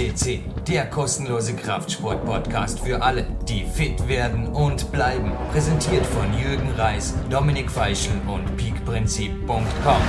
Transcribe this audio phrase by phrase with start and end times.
[0.00, 5.32] FCC, der kostenlose Kraftsport-Podcast für alle, die fit werden und bleiben.
[5.52, 10.02] Präsentiert von Jürgen Reis, Dominik Feischl und peakprinzip.com.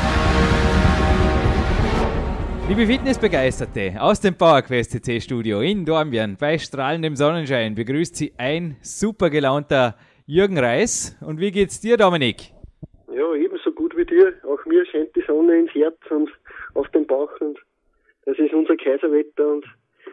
[2.69, 8.78] Liebe Fitnessbegeisterte, aus dem PowerQuest CC Studio in Dornbirn bei strahlendem Sonnenschein begrüßt Sie ein
[8.82, 11.18] super gelaunter Jürgen Reis.
[11.19, 12.54] Und wie geht's dir, Dominik?
[13.14, 14.36] Ja, ebenso gut wie dir.
[14.47, 16.29] Auch mir scheint die Sonne ins Herz und
[16.75, 17.60] auf den Bauch und
[18.25, 19.65] das ist unser Kaiserwetter und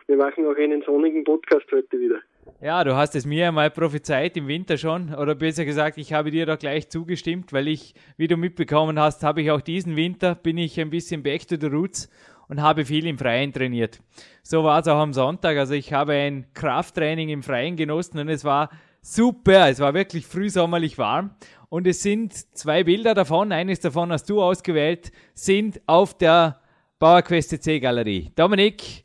[0.08, 2.20] wir machen auch einen sonnigen Podcast heute wieder.
[2.62, 6.30] Ja, du hast es mir einmal prophezeit im Winter schon, oder besser gesagt, ich habe
[6.30, 10.34] dir da gleich zugestimmt, weil ich, wie du mitbekommen hast, habe ich auch diesen Winter,
[10.34, 12.10] bin ich ein bisschen back to the roots
[12.48, 14.00] und habe viel im Freien trainiert.
[14.42, 18.30] So war es auch am Sonntag, also ich habe ein Krafttraining im Freien genossen und
[18.30, 18.70] es war
[19.02, 21.32] super, es war wirklich frühsommerlich warm
[21.68, 26.60] und es sind zwei Bilder davon, eines davon hast du ausgewählt, sind auf der
[26.98, 28.32] PowerQuest CC Galerie.
[28.34, 29.04] Dominik,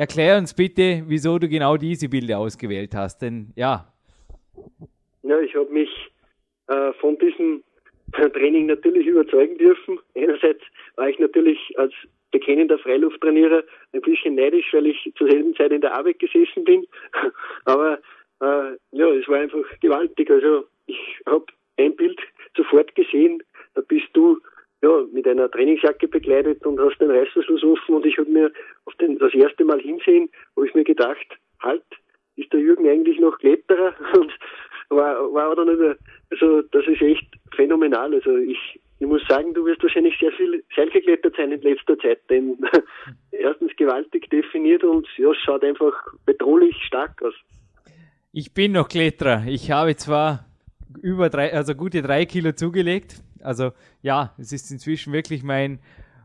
[0.00, 3.92] erklär uns bitte, wieso du genau diese Bilder ausgewählt hast, denn ja.
[5.22, 5.90] Ja, ich habe mich
[6.68, 7.62] äh, von diesem
[8.12, 9.98] Training natürlich überzeugen dürfen.
[10.16, 10.62] Einerseits
[10.96, 11.92] war ich natürlich als
[12.30, 16.86] bekennender Freilufttrainierer ein bisschen neidisch, weil ich zur selben Zeit in der Arbeit gesessen bin.
[17.66, 17.98] Aber
[18.40, 20.30] äh, ja, es war einfach gewaltig.
[20.30, 21.44] Also ich habe
[21.76, 22.18] ein Bild
[22.56, 23.42] sofort gesehen,
[23.74, 24.40] da bist du
[24.82, 28.50] ja, mit einer Trainingsjacke bekleidet und hast den Reißverschluss offen und ich habe mir
[28.86, 31.26] auf den, das erste Mal hinsehen, wo ich mir gedacht,
[31.62, 31.84] halt,
[32.36, 33.94] ist der Jürgen eigentlich noch Kletterer?
[34.16, 34.32] Und
[34.88, 35.96] war, war dann über,
[36.30, 38.14] also das ist echt phänomenal.
[38.14, 40.90] Also ich, ich muss sagen, du wirst wahrscheinlich sehr viel Seil
[41.36, 42.58] sein in letzter Zeit, denn
[43.30, 45.92] erstens gewaltig definiert und ja, schaut einfach
[46.26, 47.34] bedrohlich stark aus.
[48.32, 49.44] Ich bin noch Kletterer.
[49.46, 50.46] Ich habe zwar
[51.02, 55.80] über drei, also gute drei Kilo zugelegt, also ja, es ist inzwischen wirklich mein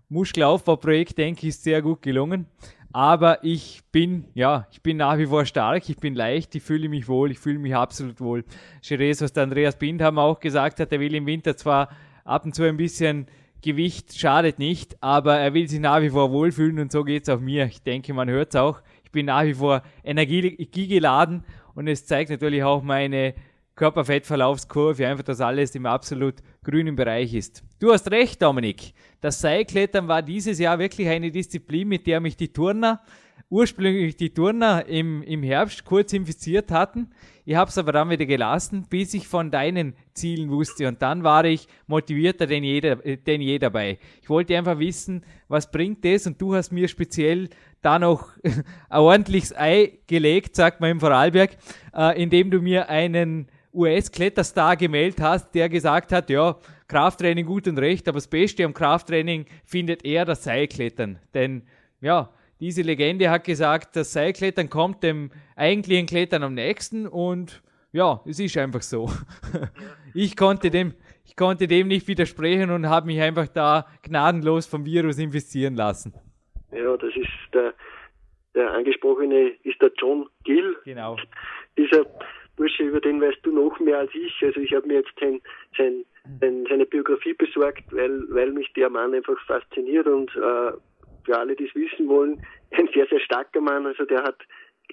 [0.09, 2.45] Muskelaufbauprojekt, denke ich, ist sehr gut gelungen.
[2.91, 6.87] Aber ich bin, ja, ich bin nach wie vor stark, ich bin leicht, ich fühle
[6.87, 8.45] mich wohl, ich fühle mich absolut wohl.
[8.81, 11.89] Jerez, was der Andreas Bindham auch gesagt hat, er will im Winter zwar
[12.23, 13.27] ab und zu ein bisschen
[13.61, 17.29] Gewicht, schadet nicht, aber er will sich nach wie vor wohlfühlen und so geht es
[17.29, 17.65] auch mir.
[17.65, 18.79] Ich denke, man hört es auch.
[19.03, 21.43] Ich bin nach wie vor energiegeladen
[21.73, 23.33] und es zeigt natürlich auch meine
[23.75, 27.63] Körperfettverlaufskurve, einfach, dass alles im absolut grünen Bereich ist.
[27.79, 28.93] Du hast recht, Dominik.
[29.21, 33.01] Das Seilklettern war dieses Jahr wirklich eine Disziplin, mit der mich die Turner,
[33.49, 37.11] ursprünglich die Turner im, im Herbst kurz infiziert hatten.
[37.45, 40.87] Ich habe es aber dann wieder gelassen, bis ich von deinen Zielen wusste.
[40.87, 43.99] Und dann war ich motivierter denn je, denn je dabei.
[44.21, 46.25] Ich wollte einfach wissen, was bringt das?
[46.25, 47.49] Und du hast mir speziell
[47.83, 48.29] da noch
[48.89, 51.55] ein ordentliches Ei gelegt, sagt man im Vorarlberg,
[51.95, 56.54] äh, indem du mir einen US-Kletterstar gemeldet hast, der gesagt hat, ja,
[56.87, 61.19] Krafttraining gut und recht, aber das Beste am Krafttraining findet er das Seilklettern.
[61.33, 61.63] Denn
[62.01, 62.29] ja,
[62.59, 68.39] diese Legende hat gesagt, das Seilklettern kommt dem eigentlichen Klettern am nächsten und ja, es
[68.39, 69.09] ist einfach so.
[70.17, 70.93] Ich konnte dem,
[71.25, 76.13] ich konnte dem nicht widersprechen und habe mich einfach da gnadenlos vom Virus infizieren lassen.
[76.71, 77.73] Ja, das ist der,
[78.53, 80.77] der angesprochene ist der John Gill.
[80.85, 81.17] Genau.
[81.77, 82.05] Dieser
[82.55, 84.33] Bursche, über den weißt du noch mehr als ich.
[84.41, 85.41] Also ich habe mir jetzt sein,
[85.77, 86.05] sein,
[86.39, 90.71] sein, seine Biografie besorgt, weil, weil mich der Mann einfach fasziniert und äh,
[91.25, 93.85] für alle, die es wissen wollen, ein sehr, sehr starker Mann.
[93.85, 94.37] Also der hat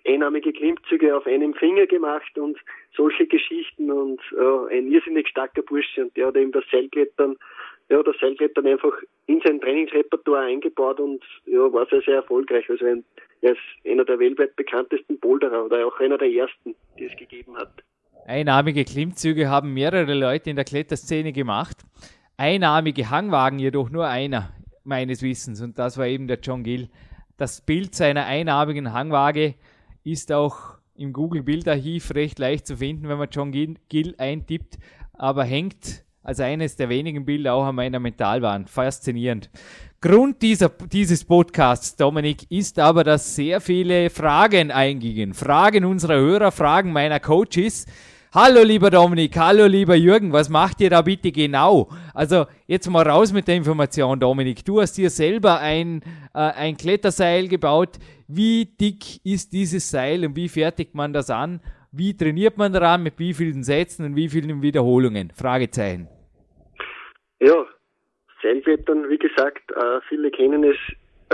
[0.06, 2.59] einarmige Klimmzüge auf einem Finger gemacht und
[2.97, 7.37] solche Geschichten und äh, ein irrsinnig starker Bursche und der hat eben das Seilklettern,
[7.93, 8.93] ja, das Seilklettern einfach
[9.27, 12.65] in sein Trainingsrepertoire eingebaut und ja, war sehr, sehr erfolgreich.
[12.71, 13.05] Also ein,
[13.43, 17.55] er ist einer der weltweit bekanntesten Boulderer oder auch einer der ersten, die es gegeben
[17.57, 17.85] hat.
[18.27, 21.77] Einarmige Klimmzüge haben mehrere Leute in der Kletterszene gemacht.
[22.39, 24.55] Einarmige Hangwagen jedoch nur einer,
[24.85, 26.89] meines Wissens, und das war eben der John Gill.
[27.37, 29.55] Das Bild seiner einarmigen Hangwaage
[30.03, 34.79] ist auch im Google Bildarchiv recht leicht zu finden, wenn man John Gill eintippt,
[35.13, 38.71] aber hängt als eines der wenigen Bilder auch an meiner Mentalwand.
[38.71, 39.51] Faszinierend.
[40.01, 45.35] Grund dieser, dieses Podcasts, Dominik, ist aber, dass sehr viele Fragen eingingen.
[45.35, 47.87] Fragen unserer Hörer, Fragen meiner Coaches.
[48.35, 51.91] Hallo lieber Dominik, hallo lieber Jürgen, was macht ihr da bitte genau?
[52.15, 54.65] Also jetzt mal raus mit der Information, Dominik.
[54.65, 56.01] Du hast dir selber ein,
[56.33, 57.99] äh, ein Kletterseil gebaut.
[58.27, 61.61] Wie dick ist dieses Seil und wie fertigt man das an?
[61.94, 65.31] Wie trainiert man daran, mit wie vielen Sätzen und wie vielen Wiederholungen?
[65.37, 66.09] Fragezeichen.
[67.39, 67.67] Ja,
[68.43, 70.77] Seilklettern, wie gesagt, äh, viele kennen es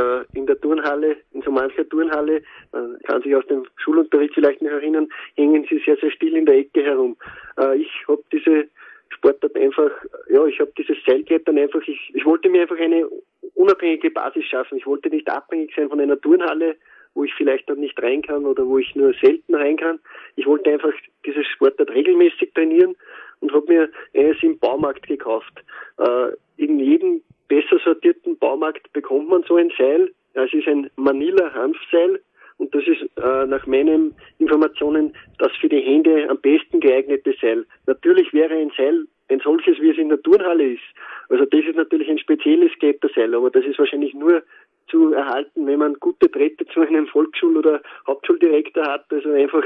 [0.00, 4.60] äh, in der Turnhalle, in so mancher Turnhalle, man kann sich aus dem Schulunterricht vielleicht
[4.60, 7.16] noch erinnern, hängen sie sehr, sehr still in der Ecke herum.
[7.56, 8.66] Äh, ich habe diese
[9.11, 9.90] Sportart einfach,
[10.28, 13.08] ja, ich habe dieses Seilklettern einfach, ich, ich wollte mir einfach eine
[13.54, 14.78] unabhängige Basis schaffen.
[14.78, 16.76] Ich wollte nicht abhängig sein von einer Turnhalle,
[17.18, 19.98] wo ich vielleicht dann nicht rein kann oder wo ich nur selten rein kann.
[20.36, 20.92] Ich wollte einfach
[21.26, 22.94] dieses Sportart regelmäßig trainieren
[23.40, 25.52] und habe mir eines im Baumarkt gekauft.
[25.98, 26.28] Äh,
[26.58, 30.12] in jedem besser sortierten Baumarkt bekommt man so ein Seil.
[30.34, 32.20] Es ist ein Manila-Hanfseil
[32.58, 37.66] und das ist äh, nach meinen Informationen das für die Hände am besten geeignete Seil.
[37.86, 40.82] Natürlich wäre ein Seil ein solches, wie es in der Turnhalle ist.
[41.28, 44.42] Also das ist natürlich ein spezielles Kletterseil, aber das ist wahrscheinlich nur
[44.88, 49.06] zu erhalten, wenn man gute Drähte zu einem Volksschul- oder Hauptschuldirektor hat.
[49.11, 49.64] Also einfach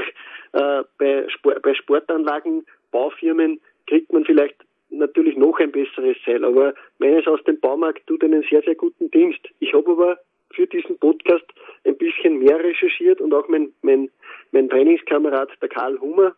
[0.53, 4.55] äh, bei, Sport, bei Sportanlagen, Baufirmen kriegt man vielleicht
[4.89, 9.09] natürlich noch ein besseres Seil, aber meines aus dem Baumarkt tut einen sehr, sehr guten
[9.11, 9.41] Dienst.
[9.59, 10.19] Ich habe aber
[10.51, 11.45] für diesen Podcast
[11.83, 14.09] ein bisschen mehr recherchiert und auch mein, mein,
[14.51, 16.35] mein Trainingskamerad, der Karl Hummer,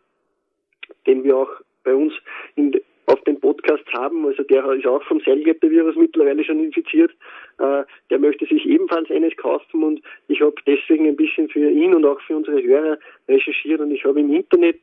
[1.06, 1.50] den wir auch
[1.84, 2.14] bei uns
[2.56, 7.12] in, auf dem Podcast haben, also der ist auch vom Seilklettervirus mittlerweile schon infiziert,
[7.58, 11.94] äh, der möchte sich ebenfalls eines kaufen und ich habe deswegen ein bisschen für ihn
[11.94, 12.98] und auch für unsere Hörer
[13.28, 14.80] recherchiert und ich habe im Internet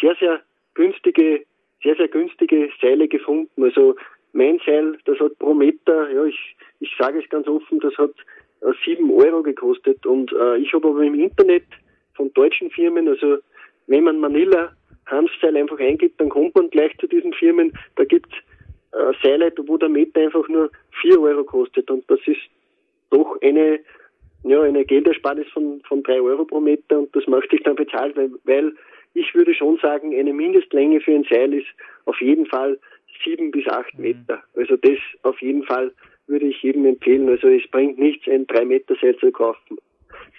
[0.00, 0.40] sehr, sehr
[0.74, 1.44] günstige,
[1.82, 3.62] sehr, sehr günstige Seile gefunden.
[3.62, 3.96] Also
[4.32, 8.12] mein Seil, das hat pro Meter, ja, ich, ich sage es ganz offen, das hat
[8.62, 11.64] äh, sieben Euro gekostet und äh, ich habe aber im Internet
[12.14, 13.38] von deutschen Firmen, also
[13.86, 14.72] wenn man Manila
[15.10, 17.72] Hanfseil einfach eingibt, dann kommt man gleich zu diesen Firmen.
[17.96, 20.70] Da gibt es äh, Seile, wo der Meter einfach nur
[21.00, 21.90] 4 Euro kostet.
[21.90, 22.40] Und das ist
[23.10, 23.80] doch eine,
[24.44, 28.12] ja, eine Geldersparnis von, von 3 Euro pro Meter und das möchte ich dann bezahlen,
[28.14, 28.72] weil, weil
[29.14, 31.66] ich würde schon sagen, eine Mindestlänge für ein Seil ist
[32.04, 32.78] auf jeden Fall
[33.24, 34.02] 7 bis 8 mhm.
[34.02, 34.42] Meter.
[34.54, 35.92] Also das auf jeden Fall
[36.26, 37.28] würde ich jedem empfehlen.
[37.28, 39.78] Also es bringt nichts, ein 3 Meter Seil zu kaufen,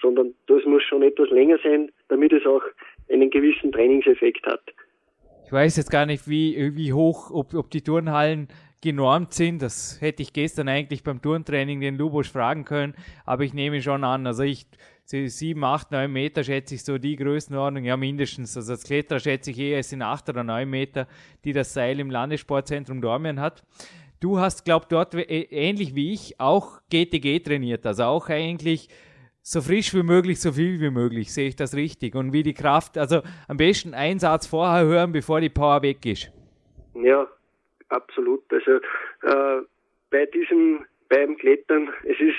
[0.02, 2.64] sondern das muss schon etwas länger sein, damit es auch
[3.10, 4.62] einen gewissen Trainingseffekt hat.
[5.46, 8.48] Ich weiß jetzt gar nicht, wie, wie hoch, ob, ob die Turnhallen
[8.82, 9.62] genormt sind.
[9.62, 12.96] Das hätte ich gestern eigentlich beim Turntraining den Lubosch fragen können,
[13.26, 14.66] aber ich nehme schon an, also ich,
[15.06, 18.56] sieben, acht, neun Meter schätze ich so die Größenordnung, ja mindestens.
[18.56, 21.08] Also als Kletterer schätze ich eher, es sind acht oder neun Meter,
[21.44, 23.64] die das Seil im Landessportzentrum Dormien hat.
[24.20, 28.88] Du hast, glaub dort ähnlich wie ich auch GTG trainiert, also auch eigentlich
[29.42, 31.34] so frisch wie möglich, so viel wie möglich.
[31.34, 32.16] Sehe ich das richtig?
[32.16, 36.32] Und wie die Kraft, also am besten Einsatz vorher hören, bevor die Power weg ist.
[36.94, 37.28] Ja,
[37.90, 38.44] absolut.
[38.52, 38.78] Also
[39.24, 39.62] äh,
[40.10, 42.38] bei diesem beim Klettern, es ist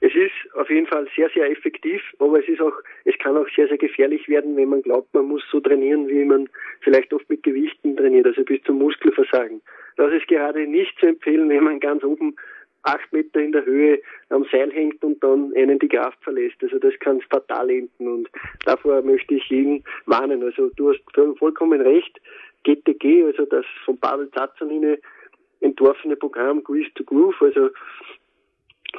[0.00, 3.48] es ist auf jeden Fall sehr, sehr effektiv, aber es ist auch, es kann auch
[3.56, 6.48] sehr, sehr gefährlich werden, wenn man glaubt, man muss so trainieren, wie man
[6.80, 9.62] vielleicht oft mit Gewichten trainiert, also bis zum Muskelversagen.
[9.96, 12.36] Das ist gerade nicht zu empfehlen, wenn man ganz oben
[12.82, 16.56] acht Meter in der Höhe am Seil hängt und dann einen die Kraft verlässt.
[16.62, 18.28] Also das kann fatal enden und
[18.64, 20.42] davor möchte ich jeden warnen.
[20.42, 22.20] Also du hast vollkommen recht.
[22.64, 24.98] GTG, also das von Pavel Zazzanine
[25.60, 27.70] entworfene Programm Grease to Groove, also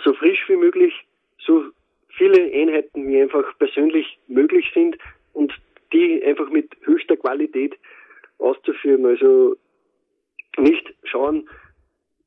[0.03, 0.93] so frisch wie möglich,
[1.39, 1.65] so
[2.09, 4.97] viele Einheiten wie einfach persönlich möglich sind
[5.33, 5.53] und
[5.93, 7.77] die einfach mit höchster Qualität
[8.39, 9.05] auszuführen.
[9.05, 9.55] Also
[10.57, 11.47] nicht schauen,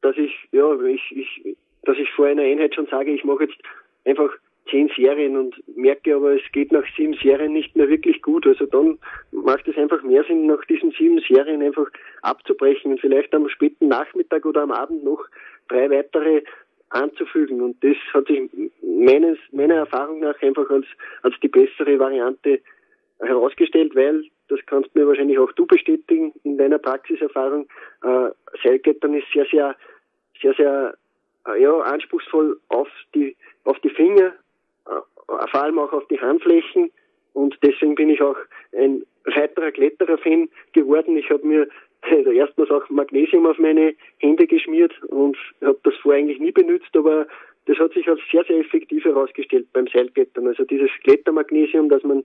[0.02, 3.58] dass ich, ja, ich, ich, dass ich vor einer Einheit schon sage, ich mache jetzt
[4.04, 4.30] einfach
[4.70, 8.46] zehn Serien und merke aber, es geht nach sieben Serien nicht mehr wirklich gut.
[8.46, 8.98] Also dann
[9.32, 11.86] macht es einfach mehr Sinn, nach diesen sieben Serien einfach
[12.22, 15.24] abzubrechen und vielleicht am späten Nachmittag oder am Abend noch
[15.68, 16.42] drei weitere
[16.90, 17.60] anzufügen.
[17.62, 18.48] Und das hat sich
[18.82, 20.86] meines, meiner Erfahrung nach einfach als,
[21.22, 22.60] als die bessere Variante
[23.18, 27.68] herausgestellt, weil, das kannst mir wahrscheinlich auch du bestätigen in deiner Praxiserfahrung,
[28.02, 28.30] äh,
[28.64, 29.76] Seilklettern ist sehr, sehr,
[30.42, 30.94] sehr, sehr
[31.46, 34.34] äh, ja, anspruchsvoll auf die, auf die Finger,
[34.86, 36.90] äh, vor allem auch auf die Handflächen.
[37.32, 38.36] Und deswegen bin ich auch
[38.76, 41.16] ein weiterer Kletterer-Fan geworden.
[41.16, 41.68] Ich habe mir
[42.32, 47.26] erstmals auch Magnesium auf meine Hände geschmiert und habe das vorher eigentlich nie benutzt, aber
[47.66, 50.46] das hat sich als sehr, sehr effektiv herausgestellt beim Seilklettern.
[50.46, 52.24] Also dieses Klettermagnesium, das man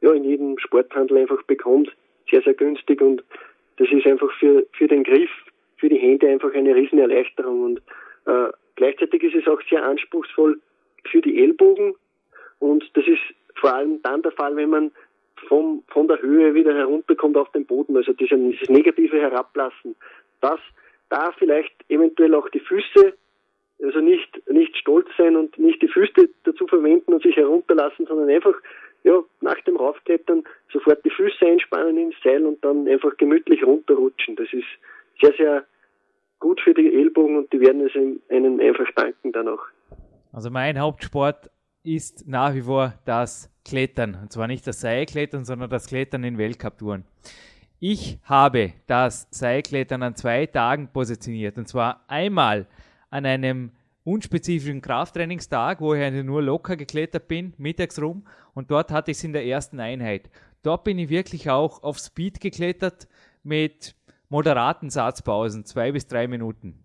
[0.00, 1.90] ja in jedem Sporthandel einfach bekommt,
[2.30, 3.22] sehr, sehr günstig und
[3.78, 5.30] das ist einfach für, für den Griff,
[5.86, 7.82] für die Hände einfach eine Riesenerleichterung und
[8.26, 10.60] äh, gleichzeitig ist es auch sehr anspruchsvoll
[11.08, 11.94] für die Ellbogen
[12.58, 13.22] und das ist
[13.54, 14.90] vor allem dann der Fall, wenn man
[15.48, 19.94] vom, von der Höhe wieder herunterkommt auf den Boden, also dieses, dieses negative Herablassen.
[20.40, 20.58] Das
[21.08, 23.14] da vielleicht eventuell auch die Füße,
[23.80, 28.28] also nicht, nicht stolz sein und nicht die Füße dazu verwenden und sich herunterlassen, sondern
[28.28, 28.56] einfach
[29.04, 34.34] ja, nach dem Raufklettern sofort die Füße einspannen ins Seil und dann einfach gemütlich runterrutschen.
[34.34, 34.66] Das ist
[35.20, 35.64] sehr, sehr
[36.46, 37.92] gut für die Ellbogen und die werden es
[38.30, 39.64] einem einfach danken dann auch.
[40.32, 41.50] Also mein Hauptsport
[41.82, 44.16] ist nach wie vor das Klettern.
[44.22, 47.04] Und zwar nicht das Seilklettern, sondern das Klettern in Weltcup-Touren.
[47.80, 51.58] Ich habe das Seilklettern an zwei Tagen positioniert.
[51.58, 52.66] Und zwar einmal
[53.10, 53.72] an einem
[54.04, 58.24] unspezifischen Krafttrainingstag, wo ich nur locker geklettert bin, mittags rum.
[58.54, 60.30] Und dort hatte ich es in der ersten Einheit.
[60.62, 63.08] Dort bin ich wirklich auch auf Speed geklettert
[63.42, 63.96] mit
[64.28, 66.84] moderaten Satzpausen, zwei bis drei Minuten.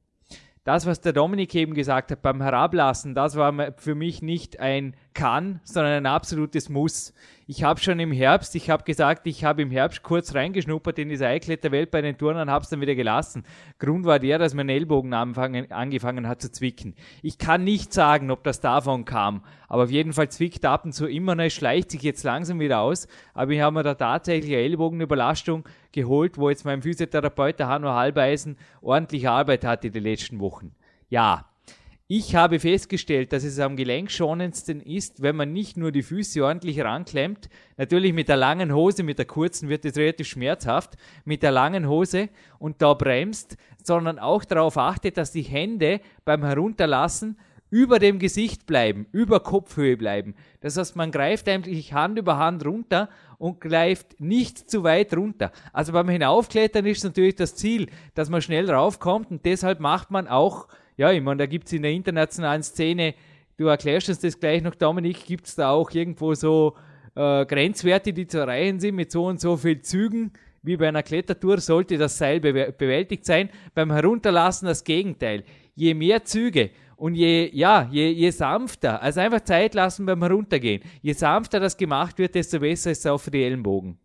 [0.63, 4.95] Das, was der Dominik eben gesagt hat, beim Herablassen, das war für mich nicht ein
[5.13, 7.13] Kann, sondern ein absolutes Muss.
[7.45, 11.09] Ich habe schon im Herbst, ich habe gesagt, ich habe im Herbst kurz reingeschnuppert in
[11.09, 13.43] diese Eikletterwelt bei den Turnern, habe es dann wieder gelassen.
[13.77, 16.95] Grund war der, dass mein Ellbogen anfangen, angefangen hat zu zwicken.
[17.21, 20.93] Ich kann nicht sagen, ob das davon kam, aber auf jeden Fall zwickt ab und
[20.93, 24.53] zu immer noch, schleicht sich jetzt langsam wieder aus, aber ich habe mir da tatsächlich
[24.53, 30.39] eine Ellbogenüberlastung geholt, wo jetzt mein Physiotherapeut, der Hanno Halbeisen, ordentlich Arbeit hatte die letzten
[30.39, 30.73] Wochen.
[31.09, 31.50] Ja,
[32.13, 36.81] ich habe festgestellt, dass es am gelenkschonendsten ist, wenn man nicht nur die Füße ordentlich
[36.81, 41.51] ranklemmt, natürlich mit der langen Hose, mit der kurzen wird es relativ schmerzhaft, mit der
[41.51, 42.27] langen Hose
[42.59, 47.39] und da bremst, sondern auch darauf achtet, dass die Hände beim Herunterlassen
[47.69, 50.35] über dem Gesicht bleiben, über Kopfhöhe bleiben.
[50.59, 55.53] Das heißt, man greift eigentlich Hand über Hand runter und greift nicht zu weit runter.
[55.71, 60.27] Also beim Hinaufklettern ist natürlich das Ziel, dass man schnell raufkommt und deshalb macht man
[60.27, 60.67] auch
[60.97, 63.15] ja, ich meine, da gibt es in der internationalen Szene,
[63.57, 66.75] du erklärst uns das gleich noch, Dominik, gibt es da auch irgendwo so
[67.15, 70.31] äh, Grenzwerte, die zu erreichen sind mit so und so viel Zügen?
[70.63, 73.49] Wie bei einer Klettertour sollte das Seil be bewältigt sein.
[73.73, 75.43] Beim Herunterlassen das Gegenteil.
[75.75, 80.83] Je mehr Züge und je, ja, je, je sanfter, also einfach Zeit lassen beim Heruntergehen.
[81.01, 83.97] Je sanfter das gemacht wird, desto besser ist es auch für die Ellenbogen.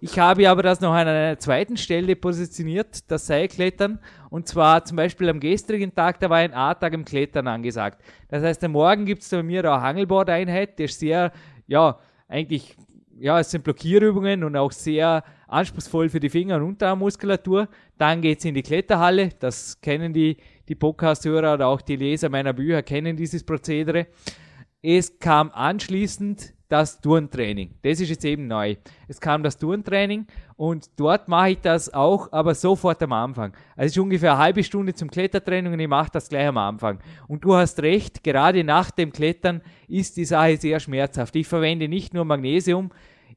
[0.00, 3.98] Ich habe aber das noch an einer zweiten Stelle positioniert, das Seilklettern.
[4.28, 8.02] Und zwar zum Beispiel am gestrigen Tag, da war ein A-Tag im Klettern angesagt.
[8.28, 11.32] Das heißt, am Morgen gibt es bei mir eine Hangelbord-Einheit, die ist sehr,
[11.66, 11.98] ja,
[12.28, 12.76] eigentlich,
[13.18, 17.68] ja, es sind Blockierübungen und auch sehr anspruchsvoll für die Finger- und Unterarmmuskulatur.
[17.96, 20.36] Dann geht es in die Kletterhalle, das kennen die,
[20.68, 24.08] die Podcast-Hörer oder auch die Leser meiner Bücher, kennen dieses Prozedere.
[24.82, 27.74] Es kam anschließend das Turntraining.
[27.82, 28.76] Das ist jetzt eben neu.
[29.08, 33.52] Es kam das Turntraining und dort mache ich das auch, aber sofort am Anfang.
[33.76, 36.58] Also es ist ungefähr eine halbe Stunde zum Klettertraining und ich mache das gleich am
[36.58, 36.98] Anfang.
[37.28, 41.36] Und du hast recht, gerade nach dem Klettern ist die Sache sehr schmerzhaft.
[41.36, 42.90] Ich verwende nicht nur Magnesium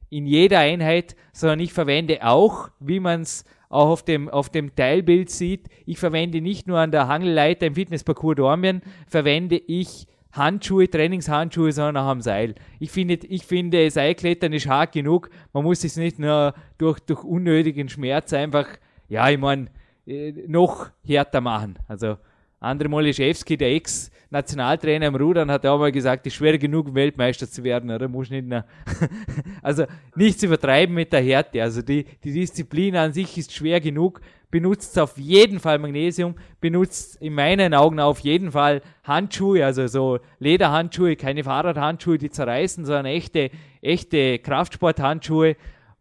[0.08, 4.74] in jeder Einheit, sondern ich verwende auch, wie man es auch auf dem, auf dem
[4.74, 10.88] Teilbild sieht, ich verwende nicht nur an der Hangelleiter im Fitnessparcours Dormien, verwende ich Handschuhe,
[10.88, 12.54] Trainingshandschuhe, sondern auch am Seil.
[12.78, 15.30] Ich finde, ich finde Seilklettern ist hart genug.
[15.52, 18.66] Man muss es nicht nur durch, durch unnötigen Schmerz einfach,
[19.08, 19.66] ja, ich meine,
[20.06, 21.78] äh, noch härter machen.
[21.88, 22.16] Also,
[22.60, 27.50] André Moliszewski, der Ex-Nationaltrainer im Rudern, hat auch mal gesagt, es ist schwer genug, Weltmeister
[27.50, 28.06] zu werden, oder?
[28.06, 28.66] Muss nicht mehr.
[29.62, 31.62] also, nichts übertreiben mit der Härte.
[31.62, 37.20] Also, die, die Disziplin an sich ist schwer genug benutzt auf jeden Fall Magnesium, benutzt
[37.20, 43.06] in meinen Augen auf jeden Fall Handschuhe, also so Lederhandschuhe, keine Fahrradhandschuhe, die zerreißen, sondern
[43.06, 43.50] echte,
[43.80, 45.56] echte Kraftsporthandschuhe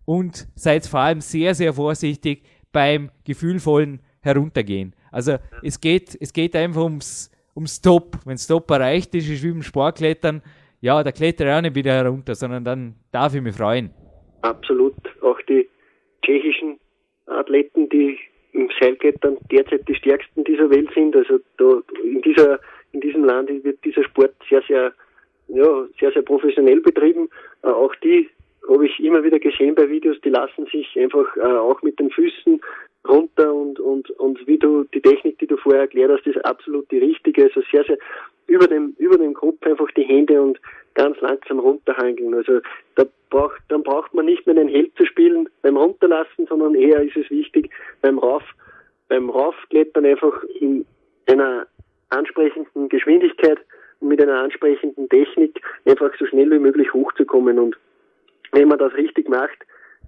[0.06, 4.94] und seid vor allem sehr, sehr vorsichtig beim gefühlvollen Heruntergehen.
[5.12, 8.18] Also es geht, es geht einfach ums, ums Stop.
[8.26, 10.42] Wenn Stop erreicht ist, ist wie beim Sportklettern,
[10.82, 13.92] ja, da kletter ich auch nicht wieder herunter, sondern dann darf ich mich freuen.
[14.42, 14.96] Absolut.
[15.22, 15.68] Auch die
[16.24, 16.80] tschechischen
[17.26, 18.18] Athleten, die
[18.54, 21.16] im Seilklettern derzeit die stärksten dieser Welt sind.
[21.16, 22.60] Also da in dieser
[22.92, 24.94] in diesem Land wird dieser Sport sehr, sehr,
[25.48, 27.30] ja, sehr, sehr professionell betrieben.
[27.64, 28.30] Äh, auch die
[28.68, 32.10] habe ich immer wieder gesehen bei Videos, die lassen sich einfach äh, auch mit den
[32.12, 32.62] Füßen
[33.08, 36.90] runter und, und, und wie du die Technik, die du vorher erklärt hast, ist absolut
[36.92, 37.44] die richtige.
[37.44, 37.98] Also sehr, sehr
[38.48, 40.60] über dem, über dem Kopf einfach die Hände und
[40.96, 42.34] ganz langsam runterhangeln.
[42.34, 42.60] Also
[42.96, 47.02] da braucht, dann braucht man nicht mehr den Held zu spielen beim Runterlassen, sondern eher
[47.02, 47.70] ist es wichtig
[48.02, 48.44] beim Rauf,
[49.08, 50.86] beim Raufklettern einfach in
[51.28, 51.68] einer
[52.10, 53.60] ansprechenden Geschwindigkeit
[54.00, 57.60] und mit einer ansprechenden Technik einfach so schnell wie möglich hochzukommen.
[57.60, 57.78] Und
[58.52, 59.58] wenn man das richtig macht,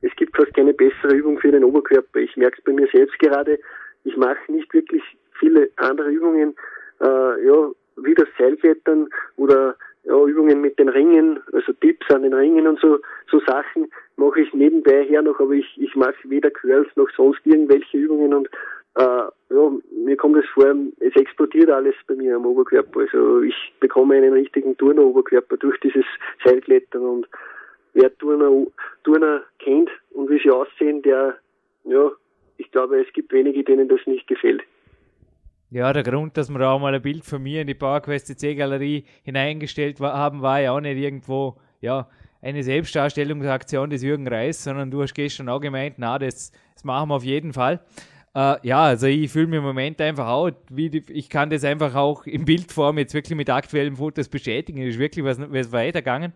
[0.01, 2.19] es gibt fast keine bessere Übung für den Oberkörper.
[2.19, 3.59] Ich merke es bei mir selbst gerade.
[4.03, 5.03] Ich mache nicht wirklich
[5.39, 6.55] viele andere Übungen,
[7.01, 12.33] äh, ja, wie das Seilklettern oder ja, Übungen mit den Ringen, also Tipps an den
[12.33, 16.49] Ringen und so, so Sachen mache ich nebenbei her noch, aber ich, ich mache weder
[16.49, 18.49] Curls noch sonst irgendwelche Übungen und
[18.95, 19.71] äh, ja,
[20.05, 23.01] mir kommt es vor, es explodiert alles bei mir am Oberkörper.
[23.01, 26.05] Also ich bekomme einen richtigen Turner-Oberkörper durch dieses
[26.43, 27.27] Seilklettern und
[27.93, 28.65] wer Turner,
[29.03, 31.37] Turner kennt und wie sie aussehen, der,
[31.83, 32.11] ja,
[32.57, 34.61] ich glaube, es gibt wenige, denen das nicht gefällt.
[35.69, 39.05] Ja, der Grund, dass wir auch mal ein Bild von mir in die PowerQuest C-Galerie
[39.23, 42.09] hineingestellt haben, war ja auch nicht irgendwo, ja,
[42.41, 47.09] eine Selbstdarstellungsaktion des Jürgen Reis, sondern du hast gestern auch gemeint, na, das, das machen
[47.09, 47.79] wir auf jeden Fall.
[48.33, 51.63] Äh, ja, also ich fühle mich im Moment einfach auch, wie die, ich kann das
[51.63, 54.81] einfach auch in Bildform jetzt wirklich mit aktuellen Fotos bestätigen.
[54.81, 56.33] Es ist wirklich was, was weitergegangen.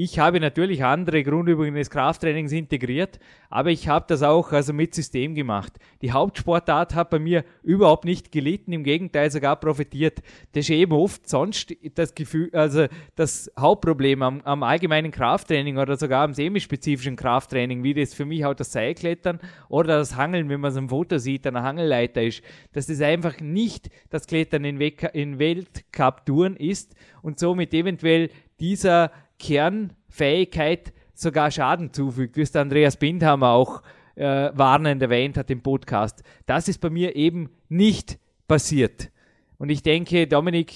[0.00, 3.18] Ich habe natürlich andere Grundübungen des Krafttrainings integriert,
[3.50, 5.72] aber ich habe das auch also mit System gemacht.
[6.02, 10.20] Die Hauptsportart hat bei mir überhaupt nicht gelitten, im Gegenteil sogar profitiert.
[10.52, 12.86] Das ist eben oft sonst das Gefühl, also
[13.16, 18.44] das Hauptproblem am, am allgemeinen Krafttraining oder sogar am semispezifischen Krafttraining, wie das für mich
[18.44, 22.22] auch das Seilklettern oder das Hangeln, wenn man es im Foto sieht, an der Hangelleiter
[22.22, 30.92] ist, dass das einfach nicht das Klettern in, Weltcup-Touren ist und somit eventuell dieser Kernfähigkeit
[31.14, 33.82] sogar Schaden zufügt, wie es der Andreas Bindhammer auch
[34.14, 36.22] äh, warnend erwähnt hat im Podcast.
[36.46, 39.10] Das ist bei mir eben nicht passiert.
[39.58, 40.74] Und ich denke, Dominik,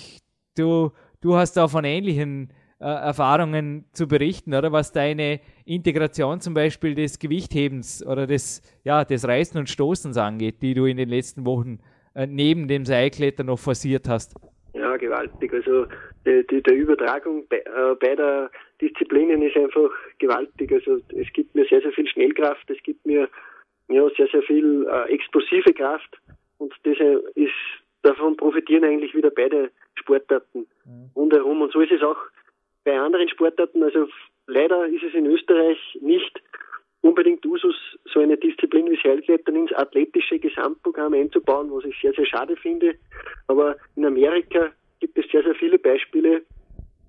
[0.57, 6.55] du, du hast auch von ähnlichen äh, Erfahrungen zu berichten, oder was deine Integration zum
[6.55, 11.09] Beispiel des Gewichthebens oder des, ja, des Reißen und Stoßens angeht, die du in den
[11.09, 11.79] letzten Wochen
[12.15, 14.35] äh, neben dem Seilklettern noch forciert hast.
[14.75, 15.53] Ja, gewaltig.
[15.53, 15.87] Also
[16.25, 18.51] die, die, der Übertragung be, äh, beider
[18.81, 20.73] Disziplinen ist einfach gewaltig.
[20.73, 23.29] Also es gibt mir sehr, sehr viel Schnellkraft, es gibt mir
[23.89, 26.19] ja, sehr, sehr viel äh, explosive Kraft
[26.59, 26.97] und das
[27.35, 27.53] ist
[28.03, 31.11] davon profitieren eigentlich wieder beide Sportarten mhm.
[31.15, 31.63] rundherum.
[31.63, 32.17] Und so ist es auch
[32.85, 33.83] bei anderen Sportarten.
[33.83, 34.09] Also
[34.47, 36.41] leider ist es in Österreich nicht
[37.03, 37.77] unbedingt Usus,
[38.13, 42.95] so eine Disziplin wie Seilklettern ins athletische Gesamtprogramm einzubauen, was ich sehr, sehr schade finde.
[43.49, 46.43] Aber in Amerika gibt es sehr, sehr viele Beispiele,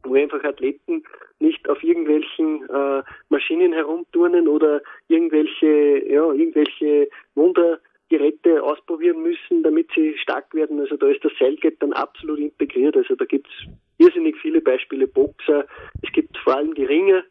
[0.04, 1.04] wo einfach Athleten
[1.40, 10.18] nicht auf irgendwelchen äh, Maschinen herumturnen oder irgendwelche, ja, irgendwelche Wundergeräte ausprobieren müssen, damit sie
[10.18, 10.80] stark werden.
[10.80, 12.98] Also da ist das Seilklettern absolut integriert.
[12.98, 15.66] Also da gibt es irrsinnig viele Beispiele, Boxer.
[16.02, 17.24] Es gibt vor allem die Ringer,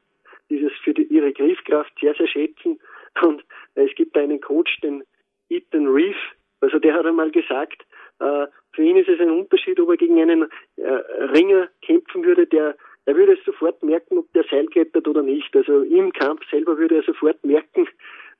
[0.52, 2.78] dieses für die, ihre Griffkraft sehr, sehr schätzen.
[3.22, 3.42] Und
[3.74, 5.02] äh, es gibt einen Coach, den
[5.48, 6.16] Ethan Reef,
[6.60, 7.82] also der hat einmal gesagt,
[8.20, 12.46] äh, für ihn ist es ein Unterschied, ob er gegen einen äh, Ringer kämpfen würde,
[12.46, 15.54] der er würde es sofort merken, ob der Seil klettert oder nicht.
[15.56, 17.88] Also im Kampf selber würde er sofort merken,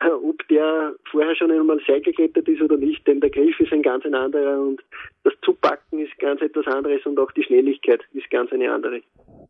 [0.00, 3.82] ob der vorher schon einmal Seil geklettert ist oder nicht, denn der Griff ist ein
[3.82, 4.82] ganz ein anderer und
[5.24, 9.02] das Zupacken ist ganz etwas anderes und auch die Schnelligkeit ist ganz eine andere.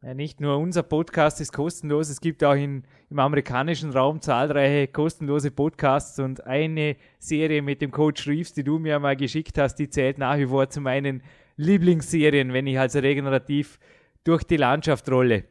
[0.03, 4.89] Ja, nicht nur unser Podcast ist kostenlos, es gibt auch in, im amerikanischen Raum zahlreiche
[4.89, 9.77] kostenlose Podcasts und eine Serie mit dem Coach Reeves, die du mir mal geschickt hast,
[9.77, 11.23] die zählt nach wie vor zu meinen
[11.57, 13.79] Lieblingsserien, wenn ich also regenerativ
[14.25, 15.45] durch die Landschaft rolle.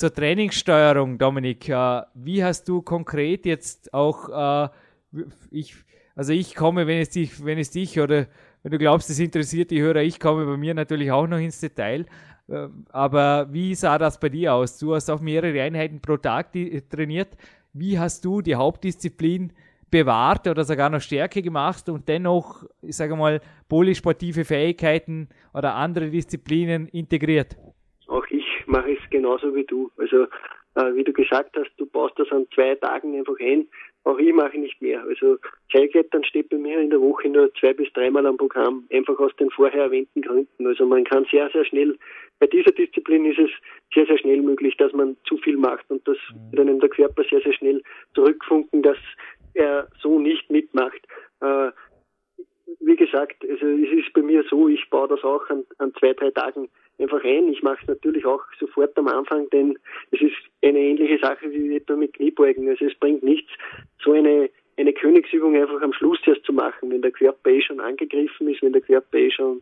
[0.00, 5.74] Zur Trainingssteuerung, Dominik, äh, wie hast du konkret jetzt auch, äh, ich,
[6.16, 8.26] also ich komme, wenn es dich, wenn es dich oder
[8.62, 11.60] wenn du glaubst, es interessiert die Hörer, ich komme bei mir natürlich auch noch ins
[11.60, 12.06] Detail,
[12.48, 14.78] äh, aber wie sah das bei dir aus?
[14.78, 16.54] Du hast auch mehrere Einheiten pro Tag
[16.88, 17.36] trainiert.
[17.74, 19.52] Wie hast du die Hauptdisziplin
[19.90, 26.08] bewahrt oder sogar noch stärker gemacht und dennoch, ich sage mal, polysportive Fähigkeiten oder andere
[26.08, 27.58] Disziplinen integriert?
[28.70, 29.90] Auch ich mache es genauso wie du.
[29.96, 30.24] Also
[30.76, 33.66] äh, wie du gesagt hast, du baust das an zwei Tagen einfach ein.
[34.04, 35.02] Auch ich mache nicht mehr.
[35.02, 35.36] Also
[35.72, 39.34] Seilklettern steht bei mir in der Woche nur zwei bis dreimal am Programm, einfach aus
[39.36, 40.66] den vorher erwähnten Gründen.
[40.66, 41.98] Also man kann sehr, sehr schnell,
[42.38, 43.50] bei dieser Disziplin ist es
[43.92, 46.52] sehr, sehr schnell möglich, dass man zu viel macht und das mhm.
[46.52, 47.82] wird einem der Körper sehr, sehr schnell
[48.14, 48.96] zurückfunken, dass
[49.52, 51.00] er so nicht mitmacht.
[51.40, 51.72] Äh,
[52.80, 56.14] wie gesagt, also es ist bei mir so, ich baue das auch an, an zwei,
[56.14, 56.70] drei Tagen
[57.00, 57.48] einfach ein.
[57.48, 59.78] Ich mache es natürlich auch sofort am Anfang, denn
[60.10, 62.68] es ist eine ähnliche Sache wie etwa mit Kniebeugen.
[62.68, 63.50] Also es bringt nichts,
[64.02, 67.80] so eine, eine Königsübung einfach am Schluss erst zu machen, wenn der Körper eh schon
[67.80, 69.60] angegriffen ist, wenn der Körper eh schon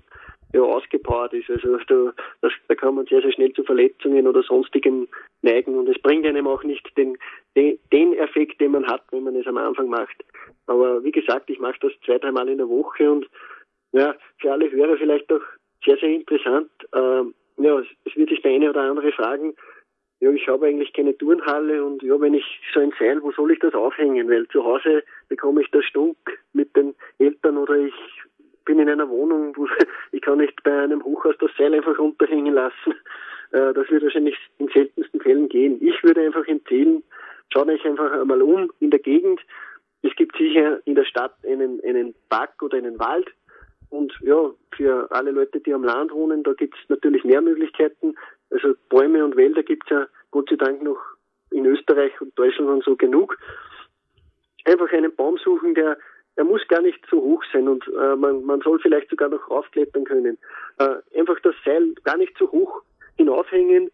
[0.53, 1.51] ja, ausgepowert ist.
[1.51, 5.09] Also da, das, da kann man sehr, sehr schnell zu Verletzungen oder sonstigem
[5.42, 7.18] neigen und es bringt einem auch nicht den,
[7.57, 10.24] den, Effekt, den man hat, wenn man es am Anfang macht.
[10.66, 13.29] Aber wie gesagt, ich mache das zwei, dreimal in der Woche und
[13.92, 15.42] ja, für alle Hörer vielleicht auch
[15.84, 16.70] sehr, sehr interessant.
[16.94, 19.54] Ähm, ja, es wird sich der eine oder andere fragen,
[20.20, 23.52] ja, ich habe eigentlich keine Turnhalle und ja, wenn ich so ein Seil, wo soll
[23.52, 24.28] ich das aufhängen?
[24.28, 26.16] Weil zu Hause bekomme ich das Stunk
[26.52, 27.94] mit den Eltern oder ich
[28.64, 29.68] bin in einer Wohnung, wo
[30.12, 32.94] ich kann nicht bei einem Hochhaus das Seil einfach runterhängen lassen.
[33.52, 35.78] Äh, das wird wahrscheinlich in seltensten Fällen gehen.
[35.80, 37.04] Ich würde einfach empfehlen,
[37.52, 39.40] schaut euch einfach einmal um in der Gegend.
[40.02, 43.28] Es gibt sicher in der Stadt einen, einen Park oder einen Wald,
[43.90, 48.14] und ja, für alle Leute, die am Land wohnen, da gibt es natürlich mehr Möglichkeiten.
[48.51, 50.98] Also Bäume und Wälder gibt es ja Gott sei Dank noch
[51.51, 53.38] in Österreich und Deutschland und so genug.
[54.64, 55.96] Einfach einen Baum suchen, der
[56.37, 59.51] er muss gar nicht so hoch sein und äh, man, man soll vielleicht sogar noch
[59.51, 60.38] raufklettern können.
[60.79, 62.83] Äh, einfach das Seil gar nicht so hoch
[63.16, 63.90] hinaufhängen.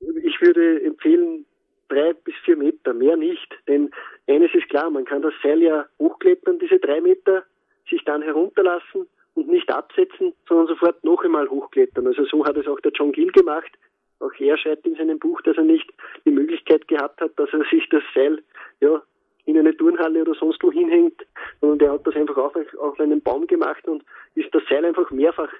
[0.00, 1.46] Ich würde empfehlen,
[1.88, 3.54] drei bis vier Meter, mehr nicht.
[3.68, 3.92] Denn
[4.26, 7.44] eines ist klar, man kann das Seil ja hochklettern, diese drei Meter,
[7.88, 12.06] sich dann herunterlassen und nicht absetzen, sondern sofort noch einmal hochklettern.
[12.06, 13.70] Also so hat es auch der John Gill gemacht.
[14.18, 15.92] Auch er schreibt in seinem Buch, dass er nicht
[16.24, 18.42] die Möglichkeit gehabt hat, dass er sich das Seil
[18.80, 19.02] ja,
[19.44, 21.26] in eine Turnhalle oder sonst wo hinhängt,
[21.60, 25.10] sondern der hat das einfach auf, auf einen Baum gemacht und ist das Seil einfach
[25.10, 25.52] mehrfach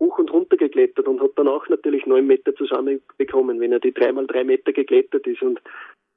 [0.00, 3.92] hoch und runter geklettert und hat dann auch natürlich neun Meter zusammenbekommen, wenn er die
[3.92, 5.60] dreimal drei Meter geklettert ist und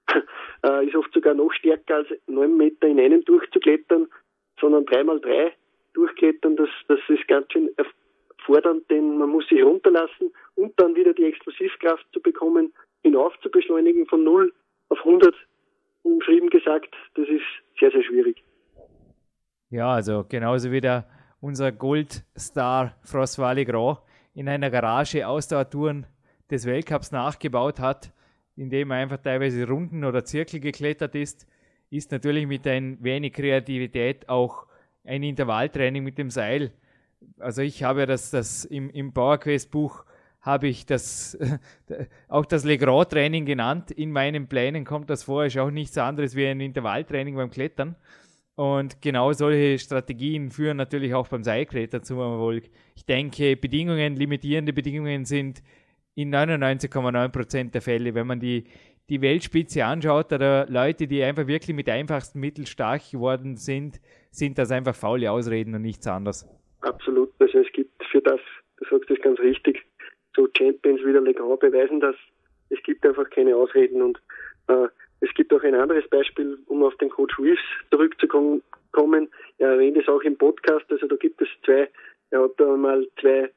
[0.65, 4.08] äh, ist oft sogar noch stärker als neun Meter in einem durchzuklettern,
[4.60, 5.54] sondern dreimal drei
[5.93, 7.69] durchklettern, das, das ist ganz schön
[8.45, 12.73] fordernd, denn man muss sich runterlassen und dann wieder die Explosivkraft zu bekommen,
[13.04, 14.54] hinauf zu beschleunigen von 0
[14.89, 15.34] auf 100,
[16.04, 17.43] umschrieben gesagt, das ist
[17.80, 18.43] sehr, sehr schwierig.
[19.69, 21.08] Ja, also genauso wie der
[21.39, 23.99] unser Goldstar François Legrand
[24.34, 26.06] in einer Garage Ausdauertouren
[26.49, 28.12] des Weltcups nachgebaut hat,
[28.56, 31.47] indem er einfach teilweise Runden oder Zirkel geklettert ist,
[31.89, 34.67] ist natürlich mit ein wenig Kreativität auch
[35.03, 36.71] ein Intervalltraining mit dem Seil.
[37.39, 40.05] Also ich habe das, das im, im PowerQuest Buch
[40.41, 41.37] habe ich das
[42.27, 43.91] auch das Legrand-Training genannt.
[43.91, 47.95] In meinen Plänen kommt das vor, ist auch nichts anderes wie ein Intervalltraining beim Klettern.
[48.55, 52.69] Und genau solche Strategien führen natürlich auch beim Seilklettern zum Erfolg.
[52.95, 55.63] Ich denke, Bedingungen, limitierende Bedingungen sind
[56.15, 58.65] in 99,9% der Fälle, wenn man die,
[59.09, 63.99] die Weltspitze anschaut oder Leute, die einfach wirklich mit einfachsten Mitteln stark geworden sind,
[64.31, 66.47] sind das einfach faule Ausreden und nichts anderes.
[66.81, 67.31] Absolut.
[67.39, 68.39] Also es gibt für das,
[68.77, 69.83] du sagst das ganz richtig,
[70.35, 72.15] so Champions wie der Legrand beweisen das.
[72.69, 74.21] Es gibt einfach keine Ausreden und
[74.67, 74.87] äh,
[75.19, 77.59] es gibt auch ein anderes Beispiel, um auf den Coach Reeves
[77.91, 79.29] zurückzukommen.
[79.59, 80.85] Er erwähnt es auch im Podcast.
[80.89, 81.89] Also da gibt es zwei,
[82.31, 83.51] er hat da mal zwei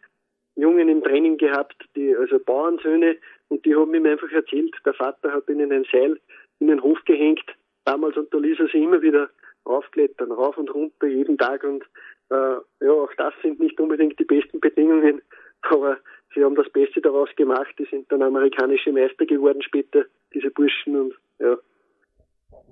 [0.57, 3.17] Jungen im Training gehabt, die, also Bauernsöhne,
[3.49, 6.19] und die haben ihm einfach erzählt, der Vater hat ihnen ein Seil
[6.61, 7.45] in den Hof gehängt,
[7.85, 9.29] damals, und da ließ er sie immer wieder
[9.67, 11.85] raufklettern, rauf und runter, jeden Tag, und
[12.31, 15.23] äh, ja, auch das sind nicht unbedingt die besten Bedingungen,
[15.63, 15.99] aber
[16.35, 21.01] sie haben das Beste daraus gemacht, die sind dann amerikanische Meister geworden später, diese Burschen,
[21.01, 21.57] und ja.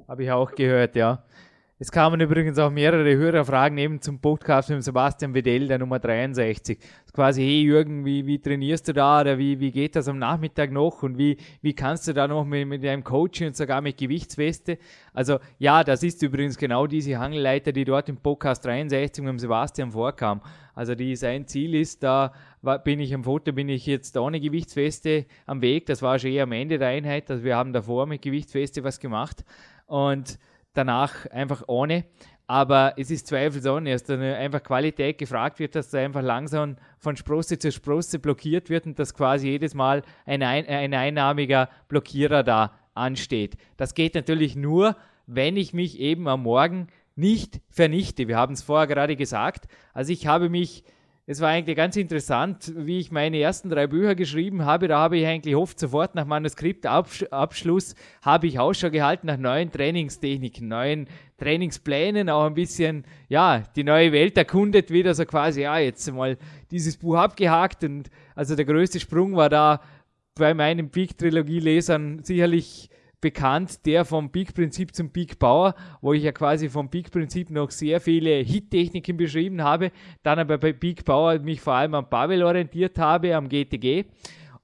[0.09, 1.23] Habe ich auch gehört, ja.
[1.83, 6.79] Es kamen übrigens auch mehrere Hörerfragen eben zum Podcast mit Sebastian Wedell, der Nummer 63.
[7.13, 10.71] Quasi, hey Jürgen, wie, wie trainierst du da oder wie, wie geht das am Nachmittag
[10.71, 13.97] noch und wie, wie kannst du da noch mit, mit deinem Coaching und sogar mit
[13.97, 14.79] Gewichtsweste?
[15.13, 19.91] Also ja, das ist übrigens genau diese Hangelleiter, die dort im Podcast 63 mit Sebastian
[19.91, 20.41] vorkam.
[20.77, 22.33] Also die, sein Ziel ist, da
[22.85, 25.87] bin ich am Foto, bin ich jetzt ohne Gewichtsweste am Weg.
[25.87, 27.29] Das war schon eher am Ende der Einheit.
[27.29, 29.45] Also wir haben davor mit Gewichtsweste was gemacht.
[29.87, 30.39] Und
[30.75, 32.05] danach einfach ohne.
[32.47, 37.17] Aber es ist zweifelsohne, dass dann einfach Qualität gefragt wird, dass da einfach langsam von
[37.17, 42.43] Sprosse zu Sprosse blockiert wird und dass quasi jedes Mal ein, ein, ein einnahmiger Blockierer
[42.43, 43.57] da ansteht.
[43.77, 48.29] Das geht natürlich nur, wenn ich mich eben am Morgen nicht vernichte.
[48.29, 49.67] Wir haben es vorher gerade gesagt.
[49.95, 50.85] Also ich habe mich
[51.25, 54.89] es war eigentlich ganz interessant, wie ich meine ersten drei Bücher geschrieben habe.
[54.89, 60.67] Da habe ich eigentlich oft sofort nach Manuskriptabschluss habe ich Ausschau gehalten nach neuen Trainingstechniken,
[60.67, 61.07] neuen
[61.39, 66.37] Trainingsplänen, auch ein bisschen, ja, die neue Welt erkundet, wieder so quasi, ja, jetzt mal
[66.73, 67.85] dieses Buch abgehakt.
[67.85, 69.81] Und also der größte Sprung war da
[70.35, 72.91] bei meinen Peak-Trilogie-Lesern sicherlich
[73.23, 78.43] bekannt, der vom Peak-Prinzip zum Peak-Power, wo ich ja quasi vom Peak-Prinzip noch sehr viele
[78.43, 79.91] Hit-Techniken beschrieben habe,
[80.23, 84.05] dann aber bei Peak-Power mich vor allem am Pavel orientiert habe, am GTG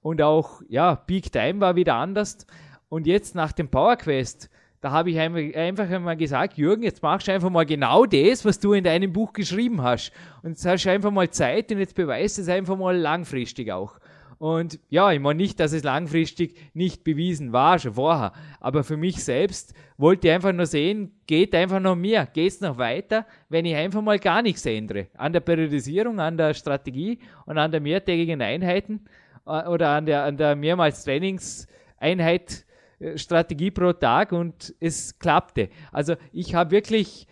[0.02, 2.46] und auch, ja, Peak-Time war wieder anders
[2.90, 7.26] und jetzt nach dem Power Quest, da habe ich einfach einmal gesagt, Jürgen, jetzt machst
[7.26, 10.12] du einfach mal genau das, was du in deinem Buch geschrieben hast.
[10.44, 13.98] Und jetzt hast du einfach mal Zeit und jetzt beweist es einfach mal langfristig auch.
[14.38, 18.32] Und ja, ich meine nicht, dass es langfristig nicht bewiesen war, schon vorher.
[18.60, 22.60] Aber für mich selbst wollte ich einfach nur sehen, geht einfach noch mehr, geht es
[22.60, 25.08] noch weiter, wenn ich einfach mal gar nichts ändere.
[25.14, 29.06] An der Periodisierung, an der Strategie und an der mehrtägigen Einheiten
[29.44, 32.64] äh, oder an der, an der mehrmals Trainingseinheit
[33.00, 35.68] äh, Strategie pro Tag und es klappte.
[35.90, 37.26] Also ich habe wirklich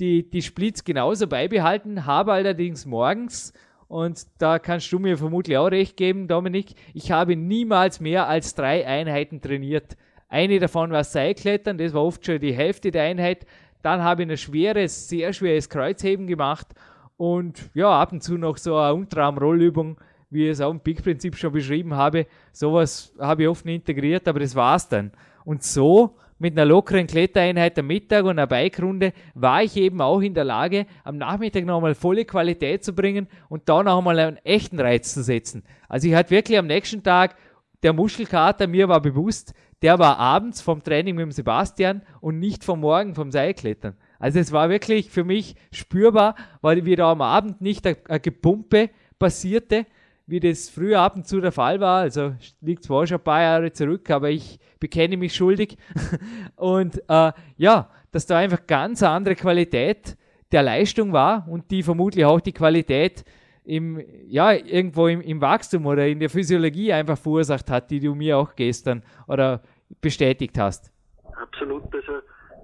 [0.00, 3.52] die, die Splits genauso beibehalten, habe allerdings morgens
[3.88, 6.74] und da kannst du mir vermutlich auch recht geben, Dominik.
[6.92, 9.96] Ich habe niemals mehr als drei Einheiten trainiert.
[10.28, 13.46] Eine davon war Seilklettern, das war oft schon die Hälfte der Einheit.
[13.82, 16.68] Dann habe ich ein schweres, sehr schweres Kreuzheben gemacht
[17.16, 19.96] und ja, ab und zu noch so eine Unterarmrollübung,
[20.28, 22.26] wie ich es auch im Peak-Prinzip schon beschrieben habe.
[22.52, 25.12] Sowas habe ich oft integriert, aber das war's dann.
[25.46, 30.20] Und so mit einer lockeren Klettereinheit am Mittag und einer Bikerunde war ich eben auch
[30.20, 34.36] in der Lage, am Nachmittag nochmal volle Qualität zu bringen und da noch einmal einen
[34.38, 35.64] echten Reiz zu setzen.
[35.88, 37.36] Also ich hatte wirklich am nächsten Tag
[37.82, 42.64] der Muschelkater, mir war bewusst, der war abends vom Training mit dem Sebastian und nicht
[42.64, 43.96] vom Morgen vom Seilklettern.
[44.18, 49.86] Also es war wirklich für mich spürbar, weil wieder am Abend nicht eine Gepumpe passierte,
[50.26, 52.00] wie das früher ab und zu der Fall war.
[52.00, 55.76] Also liegt zwar schon ein paar Jahre zurück, aber ich bekenne mich schuldig.
[56.56, 60.16] und äh, ja, dass da einfach ganz andere Qualität
[60.52, 63.24] der Leistung war und die vermutlich auch die Qualität
[63.64, 68.14] im, ja, irgendwo im, im Wachstum oder in der Physiologie einfach verursacht hat, die du
[68.14, 69.62] mir auch gestern oder
[70.00, 70.90] bestätigt hast.
[71.34, 71.94] Absolut.
[71.94, 72.20] Also,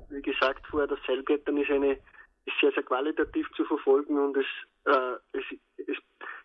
[0.08, 4.46] wie gesagt vorher, das Seilklettern ist eine, ist sehr, sehr qualitativ zu verfolgen und es,
[4.86, 5.44] äh, es,
[5.86, 5.96] es,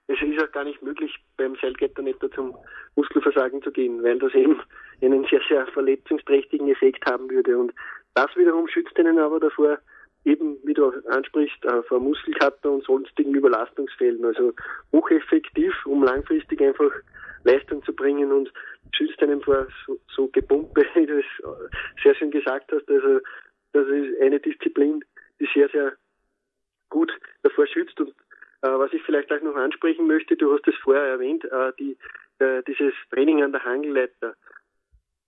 [0.10, 2.58] es ist auch gar nicht möglich, beim Seilklettern etwa zum
[2.95, 4.60] Muskelversagen zu gehen, weil das eben
[5.04, 7.56] einen sehr, sehr verletzungsträchtigen Effekt haben würde.
[7.58, 7.72] Und
[8.15, 9.78] das wiederum schützt einen aber davor,
[10.26, 14.26] eben, wie du ansprichst, äh, vor Muskelkater und sonstigen Überlastungsfällen.
[14.26, 14.54] Also
[14.91, 16.91] hocheffektiv, um langfristig einfach
[17.43, 18.52] Leistung zu bringen und
[18.91, 21.26] schützt einen vor so, so Gepumpe, wie du es
[22.04, 22.89] sehr schön gesagt hast.
[22.89, 23.19] Also
[23.74, 25.06] das ist eine Disziplin,
[25.39, 25.93] die sehr, sehr
[26.89, 27.12] gut
[27.43, 28.00] davor schützt.
[28.02, 28.12] Und
[28.67, 31.98] was ich vielleicht auch noch ansprechen möchte, du hast es vorher erwähnt, äh, die,
[32.39, 34.36] äh, dieses Training an der Hangelleiter.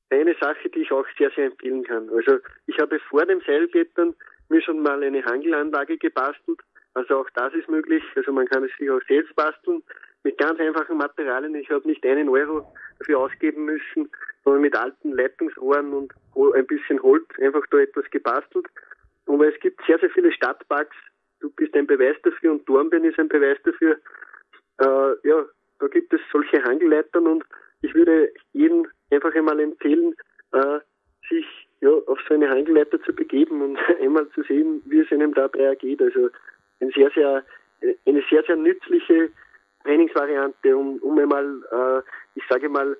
[0.09, 2.09] Eine Sache, die ich auch sehr, sehr empfehlen kann.
[2.09, 4.13] Also ich habe vor dem Seilklettern
[4.49, 6.59] mir schon mal eine Hangelanlage gebastelt.
[6.93, 8.03] Also auch das ist möglich.
[8.15, 9.81] Also man kann es sich auch selbst basteln
[10.23, 11.55] mit ganz einfachen Materialien.
[11.55, 14.11] Ich habe nicht einen Euro dafür ausgeben müssen,
[14.43, 16.13] sondern mit alten Leitungsrohren und
[16.55, 18.67] ein bisschen Holz einfach da etwas gebastelt.
[19.27, 20.95] Aber es gibt sehr, sehr viele Stadtparks.
[21.41, 23.97] Du bist ein Beweis dafür und Dornbirn ist ein Beweis dafür.
[24.79, 25.45] Äh, ja,
[25.79, 27.43] da gibt es solche Hangelleitern und
[27.81, 30.15] ich würde jedem einfach einmal empfehlen,
[30.53, 30.79] äh,
[31.29, 31.45] sich
[31.81, 35.59] ja, auf so eine Hangelleiter zu begeben und einmal zu sehen, wie es einem dabei
[35.59, 36.01] ergeht.
[36.01, 36.29] Also
[36.79, 37.43] ein sehr, sehr,
[38.05, 39.31] eine sehr, sehr nützliche
[39.83, 42.01] Trainingsvariante, um, um einmal, äh,
[42.35, 42.95] ich sage mal,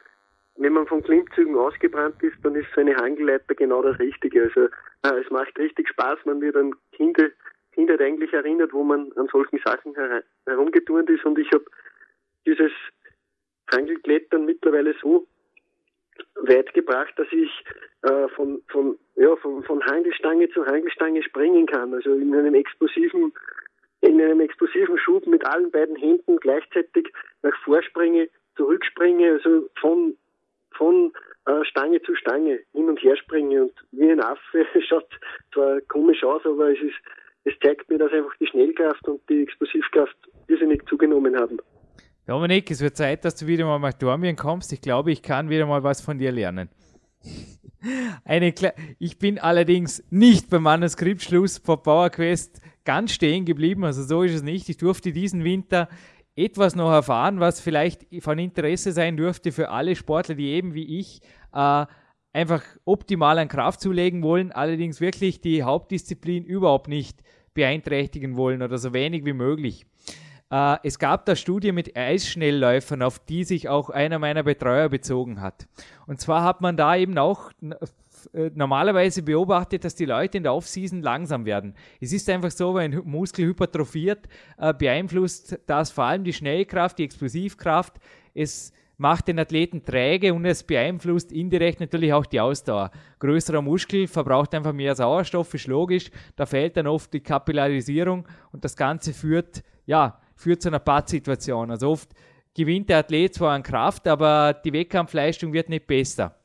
[0.58, 4.44] wenn man von Klimmzügen ausgebrannt ist, dann ist so eine Hangelleiter genau das Richtige.
[4.44, 4.66] Also
[5.04, 7.30] äh, es macht richtig Spaß, man wird an Kinder,
[7.74, 11.66] Kindheit eigentlich erinnert, wo man an solchen Sachen her herumgeturnt ist und ich habe
[12.46, 12.72] dieses
[13.72, 15.28] Hangelklettern mittlerweile so
[16.36, 17.50] weit gebracht, dass ich
[18.04, 21.94] äh, von, von, ja, von, von Hangelstange zu Hangelstange springen kann.
[21.94, 23.34] Also in einem explosiven,
[24.02, 27.12] in einem explosiven Schub mit allen beiden Händen gleichzeitig
[27.44, 30.18] nach vorspringe, zurückspringe, also von,
[30.72, 31.14] von
[31.46, 35.08] äh, Stange zu Stange hin und her springe und wie ein Affe schaut
[35.54, 36.98] zwar komisch aus, aber es ist,
[37.44, 40.16] es zeigt mir, dass einfach die Schnellkraft und die Explosivkraft
[40.48, 41.58] irrsinnig zugenommen haben.
[42.28, 44.72] Dominik, es wird Zeit, dass du wieder mal nach Dormien kommst.
[44.74, 46.70] Ich glaube, ich kann wieder mal was von dir lernen.
[48.26, 54.04] Eine Kle ich bin allerdings nicht beim Manuskriptschluss vor Power Quest ganz stehen geblieben, also
[54.04, 54.70] so ist es nicht.
[54.70, 55.90] Ich durfte diesen Winter
[56.36, 61.00] etwas noch erfahren, was vielleicht von Interesse sein dürfte für alle Sportler, die eben wie
[61.00, 61.22] ich
[61.54, 61.86] äh,
[62.34, 68.78] einfach optimal an Kraft zulegen wollen, allerdings wirklich die Hauptdisziplin überhaupt nicht beeinträchtigen wollen oder
[68.78, 69.86] so wenig wie möglich.
[70.50, 75.42] Äh, es gab da Studie mit Eisschnellläufern, auf die sich auch einer meiner Betreuer bezogen
[75.42, 75.68] hat.
[76.08, 77.52] Und zwar hat man da eben auch
[78.34, 81.74] äh, normalerweise beobachtet, dass die Leute in der Offseason langsam werden.
[82.00, 86.98] Es ist einfach so, wenn ein Muskel hypertrophiert, äh, beeinflusst das vor allem die Schnellkraft,
[87.00, 87.94] die Explosivkraft.
[88.34, 92.92] Es macht den Athleten träge und es beeinflusst indirekt natürlich auch die Ausdauer.
[93.18, 96.12] Größerer Muskel verbraucht einfach mehr Sauerstoff, ist logisch.
[96.36, 101.72] Da fehlt dann oft die Kapillarisierung und das Ganze führt ja führt zu einer Pattsituation.
[101.72, 102.10] Also oft
[102.54, 106.36] gewinnt der Athlet zwar an Kraft, aber die Wettkampfleistung wird nicht besser.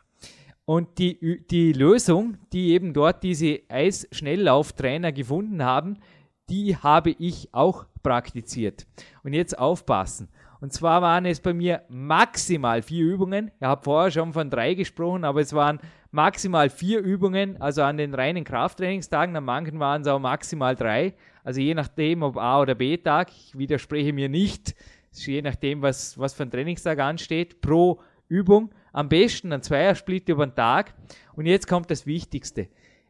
[0.64, 5.99] Und die, die Lösung, die eben dort diese Eisschnelllauftrainer gefunden haben,
[6.49, 8.87] die habe ich auch praktiziert.
[9.23, 10.29] Und jetzt aufpassen.
[10.61, 13.51] Und zwar waren es bei mir maximal vier Übungen.
[13.61, 17.99] Ich habe vorher schon von drei gesprochen, aber es waren maximal vier Übungen, also an
[17.99, 19.37] den reinen Krafttrainingstagen.
[19.37, 21.14] An manchen waren es auch maximal drei.
[21.45, 23.31] Also je nachdem, ob A- oder B-Tag.
[23.31, 24.75] Ich widerspreche mir nicht.
[25.12, 27.61] Je nachdem, was, was für ein Trainingstag ansteht.
[27.61, 28.71] Pro Übung.
[28.92, 30.95] Am besten ein Zweiersplit über den Tag.
[31.35, 32.69] Und jetzt kommt das Wichtigste.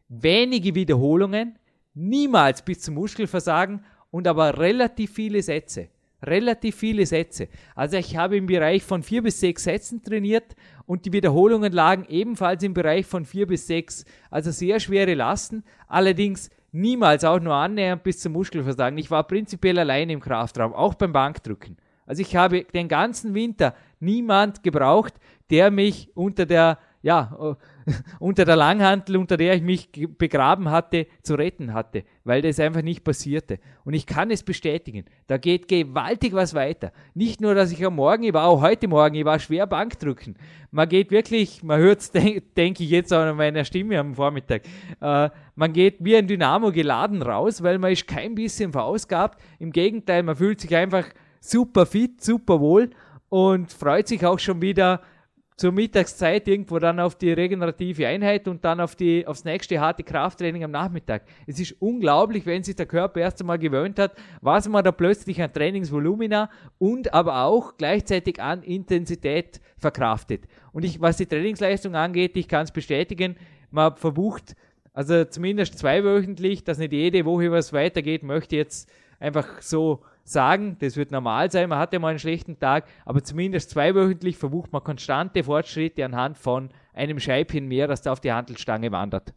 [0.09, 1.57] Wenige Wiederholungen,
[1.93, 5.89] niemals bis zum Muskelversagen und aber relativ viele Sätze
[6.27, 7.47] relativ viele Sätze.
[7.75, 12.05] Also ich habe im Bereich von vier bis sechs Sätzen trainiert und die Wiederholungen lagen
[12.07, 14.05] ebenfalls im Bereich von vier bis sechs.
[14.29, 18.97] Also sehr schwere Lasten, allerdings niemals auch nur annähernd bis zum Muskelversagen.
[18.97, 21.77] Ich war prinzipiell allein im Kraftraum, auch beim Bankdrücken.
[22.05, 25.13] Also ich habe den ganzen Winter niemand gebraucht,
[25.49, 27.55] der mich unter der ja,
[28.19, 32.81] unter der Langhantel, unter der ich mich begraben hatte, zu retten hatte, weil das einfach
[32.81, 33.59] nicht passierte.
[33.85, 36.91] Und ich kann es bestätigen, da geht gewaltig was weiter.
[37.13, 40.35] Nicht nur, dass ich am Morgen, ich war auch heute Morgen, ich war schwer Bankdrücken.
[40.71, 44.15] Man geht wirklich, man hört es, denke denk ich jetzt auch an meiner Stimme am
[44.15, 44.63] Vormittag,
[45.01, 49.41] äh, man geht wie ein Dynamo geladen raus, weil man ist kein bisschen verausgabt.
[49.59, 51.05] Im Gegenteil, man fühlt sich einfach
[51.39, 52.91] super fit, super wohl
[53.29, 55.01] und freut sich auch schon wieder
[55.57, 60.03] zur Mittagszeit irgendwo dann auf die regenerative Einheit und dann auf die, aufs nächste harte
[60.03, 61.23] Krafttraining am Nachmittag.
[61.47, 65.41] Es ist unglaublich, wenn sich der Körper erst einmal gewöhnt hat, was man da plötzlich
[65.41, 70.43] an Trainingsvolumina und aber auch gleichzeitig an Intensität verkraftet.
[70.73, 73.35] Und ich, was die Trainingsleistung angeht, ich kann es bestätigen,
[73.71, 74.55] man verbucht,
[74.93, 80.97] also zumindest zweiwöchentlich, dass nicht jede Woche was weitergeht, möchte jetzt einfach so sagen, das
[80.97, 84.83] wird normal sein, man hat ja mal einen schlechten Tag, aber zumindest zweiwöchentlich verbucht man
[84.83, 89.33] konstante Fortschritte anhand von einem Scheibchen mehr, das da auf die Handelstange wandert.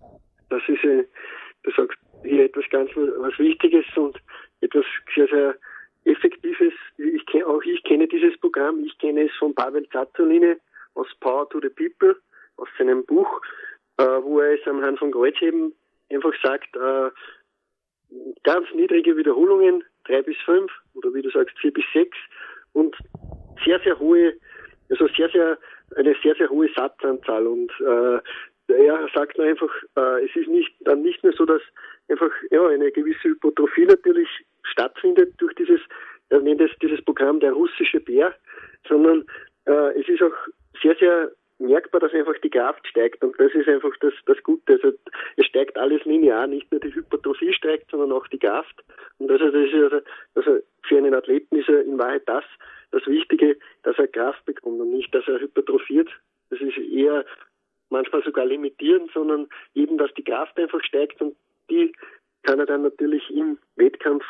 [0.49, 4.17] Das ist, du sagst hier etwas ganz was Wichtiges und
[4.61, 5.55] etwas sehr, sehr
[6.05, 6.73] Effektives.
[6.97, 10.59] Ich auch ich kenne dieses Programm, ich kenne es von Pavel Zazzoline
[10.95, 12.17] aus Power to the People,
[12.57, 13.41] aus seinem Buch,
[13.99, 15.73] äh, wo er es am Hand von Kreuzheben
[16.11, 17.11] einfach sagt, äh,
[18.43, 22.17] ganz niedrige Wiederholungen, drei bis fünf oder wie du sagst, vier bis sechs.
[22.73, 22.97] Und
[23.65, 24.35] sehr, sehr hohe,
[24.91, 25.59] also sehr, sehr,
[25.97, 27.47] eine sehr, sehr hohe Satzanzahl.
[27.47, 28.21] Und äh,
[28.73, 31.63] er sagt einfach, äh, es ist nicht dann nicht mehr so, dass
[32.09, 34.29] einfach ja eine gewisse Hypotrophie natürlich
[34.63, 35.81] stattfindet durch dieses,
[36.29, 38.35] er nennt es dieses Programm der russische Bär,
[38.89, 39.25] sondern
[39.67, 40.35] äh, es ist auch
[40.83, 44.73] sehr, sehr merkbar, dass einfach die Kraft steigt und das ist einfach das, das Gute.
[44.73, 44.93] Also
[45.37, 48.83] es steigt alles linear, nicht nur die Hypertrophie steigt, sondern auch die Kraft.
[49.19, 50.01] Und also das ist also,
[50.35, 52.45] also für einen Athleten ist er in Wahrheit das,
[52.91, 56.09] das Wichtige, dass er Kraft bekommt und nicht, dass er hypertrophiert.
[56.51, 57.25] Das ist eher
[57.91, 61.37] manchmal sogar limitierend, sondern eben, dass die Kraft einfach steigt und
[61.69, 61.93] die
[62.43, 64.25] kann er dann natürlich im Wettkampf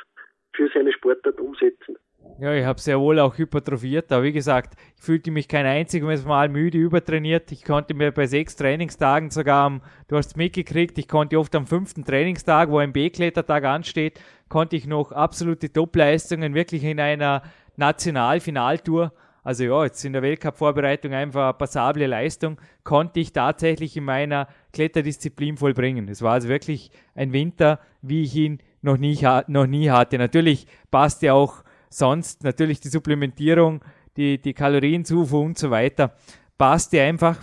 [0.52, 1.96] für seine Sportart umsetzen.
[2.40, 6.24] Ja, ich habe sehr wohl auch hypertrophiert, aber wie gesagt, ich fühlte mich kein einziges
[6.24, 7.52] Mal müde übertrainiert.
[7.52, 11.54] Ich konnte mir bei sechs Trainingstagen sogar, am, du hast es mitgekriegt, ich konnte oft
[11.54, 17.42] am fünften Trainingstag, wo ein B-Klettertag ansteht, konnte ich noch absolute Topleistungen wirklich in einer
[17.76, 24.04] Nationalfinaltour, also ja, jetzt in der Weltcup-Vorbereitung einfach eine passable Leistung, konnte ich tatsächlich in
[24.04, 26.08] meiner Kletterdisziplin vollbringen.
[26.08, 30.16] Es war also wirklich ein Winter, wie ich ihn noch nie, noch nie hatte.
[30.16, 33.84] Natürlich passt ja auch sonst natürlich die Supplementierung,
[34.16, 36.14] die, die Kalorienzufuhr und so weiter,
[36.56, 37.36] passt dir einfach.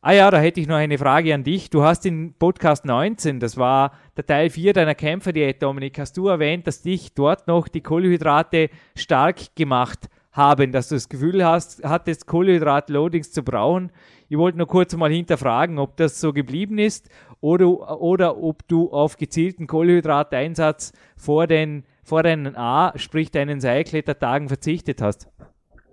[0.00, 1.70] Ah ja, da hätte ich noch eine Frage an dich.
[1.70, 6.28] Du hast in Podcast 19, das war der Teil 4 deiner Kämpferdiät, Dominik, hast du
[6.28, 11.82] erwähnt, dass dich dort noch die Kohlenhydrate stark gemacht haben, dass du das Gefühl hast,
[11.82, 13.90] hattest Kohlenhydrat-Loadings zu brauchen.
[14.28, 18.92] Ich wollte nur kurz mal hinterfragen, ob das so geblieben ist oder, oder ob du
[18.92, 25.28] auf gezielten Kohlenhydrateinsatz vor den vor deinen A, sprich deinen Seilklettertagen verzichtet hast?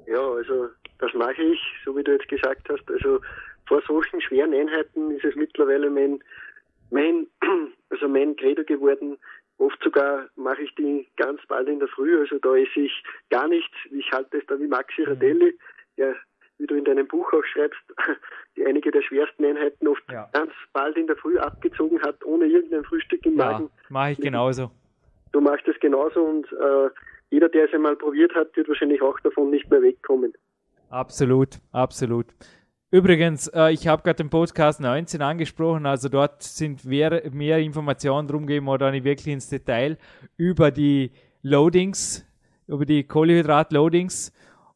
[0.07, 2.89] Ja, also das mache ich, so wie du jetzt gesagt hast.
[2.89, 3.19] Also
[3.67, 6.19] vor solchen schweren Einheiten ist es mittlerweile mein,
[6.89, 7.27] mein,
[7.89, 9.17] also mein Credo geworden.
[9.57, 13.47] Oft sogar mache ich die ganz bald in der Früh, also da esse ich gar
[13.47, 13.73] nichts.
[13.91, 15.07] Ich halte es da wie Maxi mhm.
[15.07, 15.57] Radelli,
[15.97, 16.15] der,
[16.57, 17.79] wie du in deinem Buch auch schreibst,
[18.57, 20.29] die einige der schwersten Einheiten oft ja.
[20.33, 23.63] ganz bald in der Früh abgezogen hat, ohne irgendein Frühstück im Magen.
[23.63, 24.71] Ja, mache ich genauso
[25.35, 26.89] du machst es genauso und äh,
[27.29, 30.33] jeder, der es einmal probiert hat, wird wahrscheinlich auch davon nicht mehr wegkommen.
[30.89, 32.27] Absolut, absolut.
[32.89, 38.29] Übrigens, äh, ich habe gerade den Podcast 19 angesprochen, also dort sind mehr, mehr Informationen
[38.29, 39.97] drum geben oder nicht wirklich ins Detail
[40.37, 42.25] über die Loadings,
[42.67, 44.31] über die Kohlenhydrat-Loadings.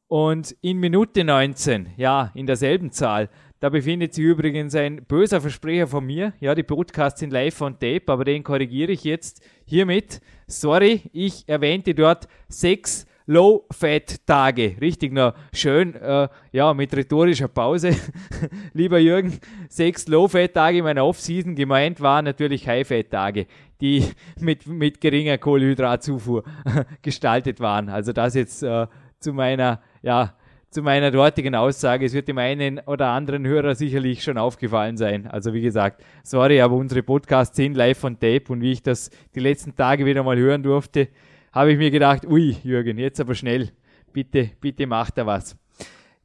[0.08, 3.30] Und in Minute 19, ja, in derselben Zahl,
[3.62, 6.34] da befindet sich übrigens ein böser Versprecher von mir.
[6.40, 10.20] Ja, die Podcasts sind live on tape, aber den korrigiere ich jetzt hiermit.
[10.48, 14.78] Sorry, ich erwähnte dort sechs Low-Fat-Tage.
[14.82, 17.96] Richtig noch schön, äh, ja, mit rhetorischer Pause.
[18.74, 21.54] Lieber Jürgen, sechs Low-Fat-Tage in meiner Off-Season.
[21.54, 23.46] Gemeint waren natürlich High-Fat-Tage,
[23.82, 24.04] die
[24.40, 26.44] mit, mit geringer Kohlenhydratzufuhr
[27.04, 27.90] gestaltet waren.
[27.90, 28.88] Also das jetzt äh,
[29.20, 30.34] zu meiner, ja,
[30.70, 32.06] zu meiner dortigen Aussage.
[32.06, 35.28] Es wird dem einen oder anderen Hörer sicherlich schon aufgefallen sein.
[35.28, 39.10] Also wie gesagt, sorry, aber unsere Podcasts sind live von Tape und wie ich das
[39.34, 41.10] die letzten Tage wieder mal hören durfte,
[41.52, 43.72] habe ich mir gedacht, ui, Jürgen, jetzt aber schnell.
[44.14, 45.58] Bitte, bitte macht da was.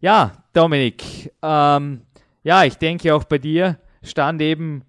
[0.00, 2.02] Ja, Dominik, ähm,
[2.42, 4.82] ja, ich denke auch bei dir stand eben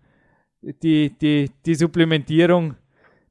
[0.62, 2.76] die, die, die Supplementierung,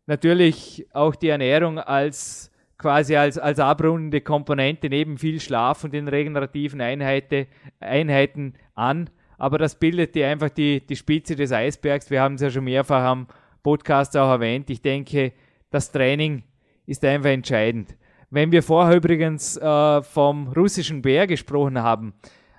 [0.07, 6.09] natürlich auch die Ernährung als quasi als, als abrundende Komponente neben viel Schlaf und den
[6.09, 7.47] regenerativen Einheiten,
[7.81, 9.11] Einheiten an.
[9.39, 12.11] aber das bildet dir einfach die, die Spitze des Eisbergs.
[12.11, 13.27] Wir haben es ja schon mehrfach am
[13.62, 14.70] Podcast auch erwähnt.
[14.70, 15.33] Ich denke,
[15.70, 16.43] das Training
[16.87, 17.97] ist einfach entscheidend.
[18.31, 22.14] Wenn wir vorher übrigens äh, vom russischen Bär gesprochen haben,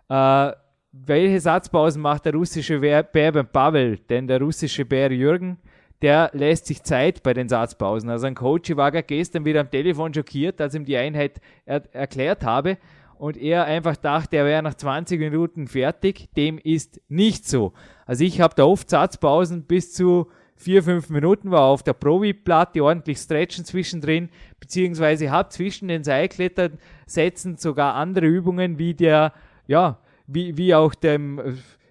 [0.09, 0.51] äh,
[0.91, 3.97] welche Satzpausen macht der russische Bär beim Pavel?
[4.09, 5.57] Denn der russische Bär Jürgen,
[6.06, 8.12] der lässt sich Zeit bei den Satzpausen.
[8.12, 12.43] Also ein Coach war gestern wieder am Telefon schockiert, als ihm die Einheit er erklärt
[12.43, 12.78] habe
[13.18, 16.30] und er einfach dachte, er wäre nach 20 Minuten fertig.
[16.38, 17.74] Dem ist nicht so.
[18.06, 22.84] Also ich habe da oft Satzpausen bis zu 4, 5 Minuten, war auf der Provi-Platte
[22.84, 24.30] ordentlich stretchen zwischendrin,
[24.60, 29.34] beziehungsweise habe zwischen den Seilklettersätzen sogar andere Übungen wie der,
[29.66, 29.97] ja,
[30.28, 31.41] wie, wie auch dem,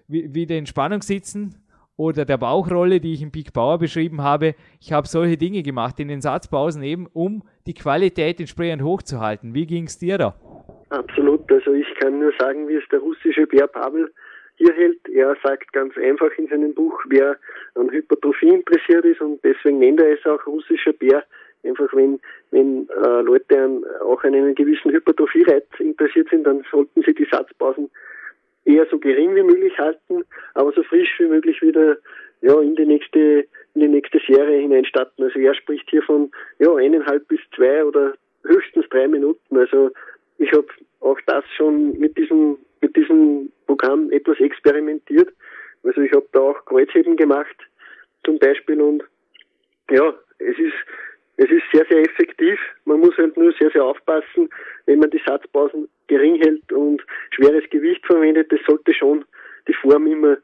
[0.07, 1.64] wie, wie den Spannungssitzen
[1.97, 4.55] oder der Bauchrolle, die ich im Peak Power beschrieben habe.
[4.81, 9.53] Ich habe solche Dinge gemacht in den Satzpausen eben, um die Qualität entsprechend hochzuhalten.
[9.53, 10.35] Wie ging es dir da?
[10.89, 11.51] Absolut.
[11.51, 14.11] Also ich kann nur sagen, wie es der russische Bär Pavel
[14.55, 14.99] hier hält.
[15.09, 17.37] Er sagt ganz einfach in seinem Buch, wer
[17.75, 21.23] an Hypertrophie interessiert ist und deswegen nennt er es auch russischer Bär.
[21.63, 22.19] Einfach wenn,
[22.51, 27.27] wenn äh, Leute an, auch an einem gewissen Hypertrophie-Reiz interessiert sind, dann sollten sie die
[27.29, 27.89] Satzpausen
[28.65, 30.23] eher so gering wie möglich halten,
[30.55, 31.97] aber so frisch wie möglich wieder
[32.41, 33.45] ja, in die nächste
[33.75, 35.23] in die nächste Serie hineinstatten.
[35.23, 39.57] Also er spricht hier von ja, eineinhalb bis zwei oder höchstens drei Minuten.
[39.57, 39.91] Also
[40.37, 40.67] ich habe
[41.01, 45.29] auch das schon mit diesem mit diesem Programm etwas experimentiert.
[45.83, 47.55] Also ich habe da auch Kreuzheben gemacht
[48.25, 49.03] zum Beispiel und
[49.91, 50.73] ja, es ist
[51.37, 52.57] es ist sehr, sehr effektiv.
[52.85, 54.49] Man muss halt nur sehr, sehr aufpassen,
[54.85, 58.51] wenn man die Satzpausen gering hält und schweres Gewicht verwendet.
[58.51, 59.25] Das sollte schon
[59.67, 60.37] die Form immer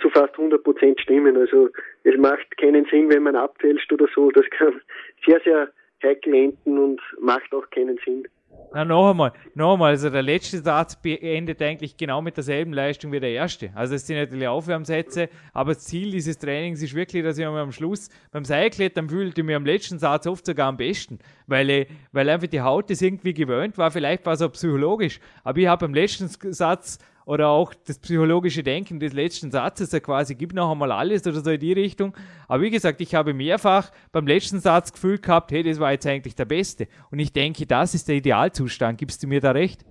[0.00, 1.36] zu fast 100 Prozent stimmen.
[1.36, 1.68] Also
[2.04, 4.30] es macht keinen Sinn, wenn man abfälscht oder so.
[4.30, 4.80] Das kann
[5.26, 5.68] sehr, sehr
[6.02, 8.26] heikel enden und macht auch keinen Sinn.
[8.72, 13.10] Na, noch einmal, noch einmal, also der letzte Satz endet eigentlich genau mit derselben Leistung
[13.10, 13.70] wie der erste.
[13.74, 17.72] Also es sind natürlich Aufwärmsätze, aber das Ziel dieses Trainings ist wirklich, dass ich am
[17.72, 22.28] Schluss beim Seilklettern fühlte mich am letzten Satz oft sogar am besten, weil, ich, weil
[22.28, 25.86] einfach die Haut das irgendwie gewöhnt war, vielleicht war es auch psychologisch, aber ich habe
[25.86, 26.98] beim letzten Satz
[27.30, 31.38] oder auch das psychologische Denken des letzten Satzes, er quasi gibt noch einmal alles oder
[31.38, 32.12] so in die Richtung.
[32.48, 36.08] Aber wie gesagt, ich habe mehrfach beim letzten Satz Gefühl gehabt, hey, das war jetzt
[36.08, 36.88] eigentlich der Beste.
[37.12, 38.98] Und ich denke, das ist der Idealzustand.
[38.98, 39.82] Gibst du mir da recht?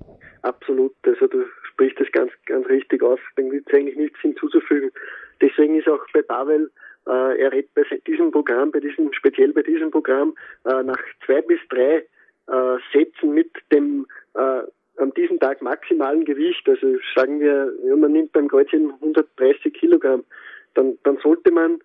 [0.41, 0.93] Absolut.
[1.03, 3.19] Also du sprichst das ganz, ganz richtig aus.
[3.37, 4.91] Da gibt es eigentlich nichts hinzuzufügen.
[5.41, 6.69] Deswegen ist auch bei Pavel,
[7.07, 10.35] äh, er redet bei diesem Programm, bei diesem, speziell bei diesem Programm,
[10.65, 12.03] äh, nach zwei bis drei
[12.49, 14.63] äh, Sätzen mit dem äh,
[14.99, 20.23] an diesem Tag maximalen Gewicht, also sagen wir, ja, man nimmt beim Kreuzchen 130 Kilogramm,
[20.73, 21.79] dann, dann sollte man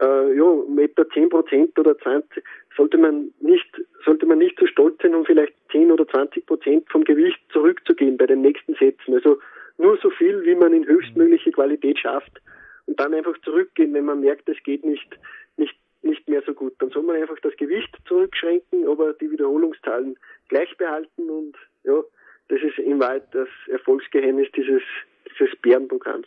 [0.00, 2.42] äh, ja, etwa 10 Prozent oder 20
[2.76, 3.68] sollte man nicht
[4.04, 7.38] sollte man nicht zu so stolz sein, um vielleicht 10 oder 20 Prozent vom Gewicht
[7.52, 9.14] zurückzugehen bei den nächsten Sätzen.
[9.14, 9.38] Also
[9.78, 12.40] nur so viel, wie man in höchstmögliche Qualität schafft
[12.86, 15.18] und dann einfach zurückgehen, wenn man merkt, es geht nicht
[15.56, 16.74] nicht nicht mehr so gut.
[16.78, 20.16] Dann soll man einfach das Gewicht zurückschränken, aber die Wiederholungszahlen
[20.48, 22.02] gleich behalten und ja,
[22.50, 24.82] das ist in Wahrheit das Erfolgsgeheimnis dieses,
[25.30, 26.26] dieses Bärenprogramms.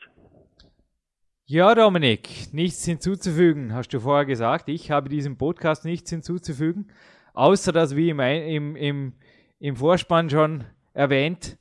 [1.45, 4.69] Ja, Dominik, nichts hinzuzufügen, hast du vorher gesagt.
[4.69, 6.87] Ich habe diesem Podcast nichts hinzuzufügen,
[7.33, 9.13] außer dass, wie im, im, im,
[9.59, 10.63] im Vorspann schon
[10.93, 11.57] erwähnt,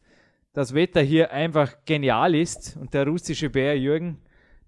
[0.52, 4.18] das Wetter hier einfach genial ist und der russische Bär Jürgen,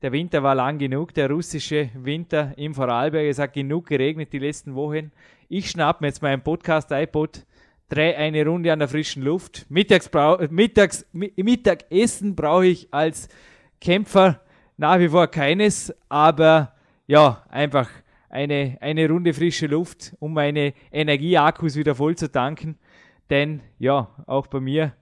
[0.02, 4.40] der Winter war lang genug, der russische Winter im Vorarlberg, es hat genug geregnet die
[4.40, 5.12] letzten Wochen.
[5.48, 7.46] Ich schnapp mir jetzt meinen Podcast-iPod,
[7.88, 9.66] drehe eine Runde an der frischen Luft.
[9.68, 10.10] Mittags
[10.50, 13.28] Mittags, Mittagessen brauche ich als
[13.80, 14.40] Kämpfer
[14.76, 16.72] nach wie vor keines, aber
[17.06, 17.88] ja, einfach
[18.28, 22.76] eine, eine Runde frische Luft, um meine Energieakkus wieder voll zu tanken.
[23.30, 24.92] Denn ja, auch bei mir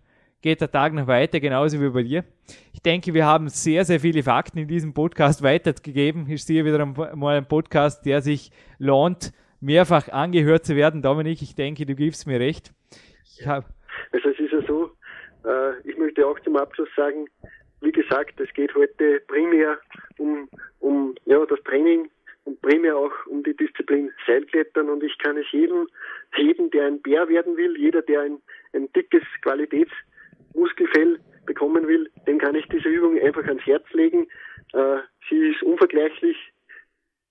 [0.43, 2.25] geht der Tag noch weiter, genauso wie bei dir.
[2.73, 6.29] Ich denke, wir haben sehr, sehr viele Fakten in diesem Podcast weitergegeben.
[6.29, 9.33] Ich sehe wieder mal ein Podcast, der sich lohnt,
[9.63, 11.01] mehrfach angehört zu werden.
[11.01, 12.73] Dominik, ich denke, du gibst mir recht.
[14.13, 14.91] also es ist ja so,
[15.45, 17.27] äh, ich möchte auch zum Abschluss sagen,
[17.81, 19.79] wie gesagt, es geht heute primär
[20.19, 20.49] um,
[20.81, 22.11] um ja, das Training
[22.45, 25.89] und primär auch um die Disziplin Seilklettern und ich kann es jedem,
[26.37, 28.39] jedem, der ein Bär werden will, jeder, der ein,
[28.73, 34.29] ein dickes Qualitätsmuskelfell bekommen will, dem kann ich diese Übung einfach ans Herz legen.
[34.73, 34.99] Äh,
[35.29, 36.37] sie ist unvergleichlich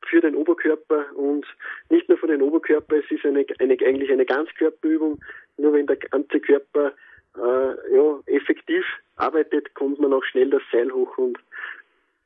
[0.09, 1.45] für den Oberkörper und
[1.89, 5.19] nicht nur für den Oberkörper, es ist eine, eine, eigentlich eine Ganzkörperübung.
[5.57, 6.93] Nur wenn der ganze Körper
[7.35, 8.83] äh, ja, effektiv
[9.15, 11.37] arbeitet, kommt man auch schnell das Seil hoch und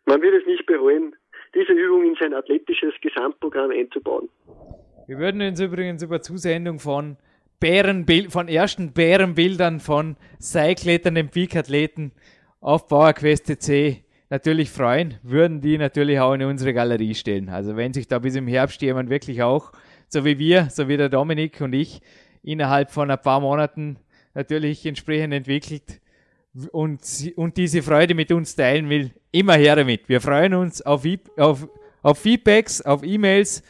[0.05, 1.15] man wird es nicht bereuen,
[1.53, 4.29] diese Übung in sein athletisches Gesamtprogramm einzubauen.
[5.07, 7.17] Wir würden uns übrigens über Zusendung von
[7.59, 12.11] Bärenbild, von ersten Bärenbildern von Seilkletternden Peak-Athleten
[12.59, 14.04] auf PowerQuest.c
[14.35, 17.47] natürlich freuen, würden die natürlich auch in unsere Galerie stellen.
[17.47, 19.71] Also wenn sich da bis im Herbst jemand wirklich auch,
[20.09, 22.01] so wie wir, so wie der Dominik und ich,
[22.43, 23.97] innerhalb von ein paar Monaten
[24.33, 26.01] natürlich entsprechend entwickelt
[26.73, 26.99] und,
[27.37, 30.09] und diese Freude mit uns teilen will, immer her damit.
[30.09, 31.05] Wir freuen uns auf,
[31.37, 31.69] auf,
[32.01, 33.63] auf Feedbacks, auf E-Mails.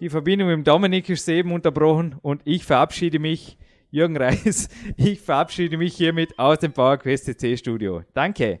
[0.00, 3.58] Die Verbindung mit Dominik ist eben unterbrochen und ich verabschiede mich,
[3.90, 8.02] Jürgen Reis, ich verabschiede mich hiermit aus dem PowerQuest CC Studio.
[8.14, 8.60] Danke.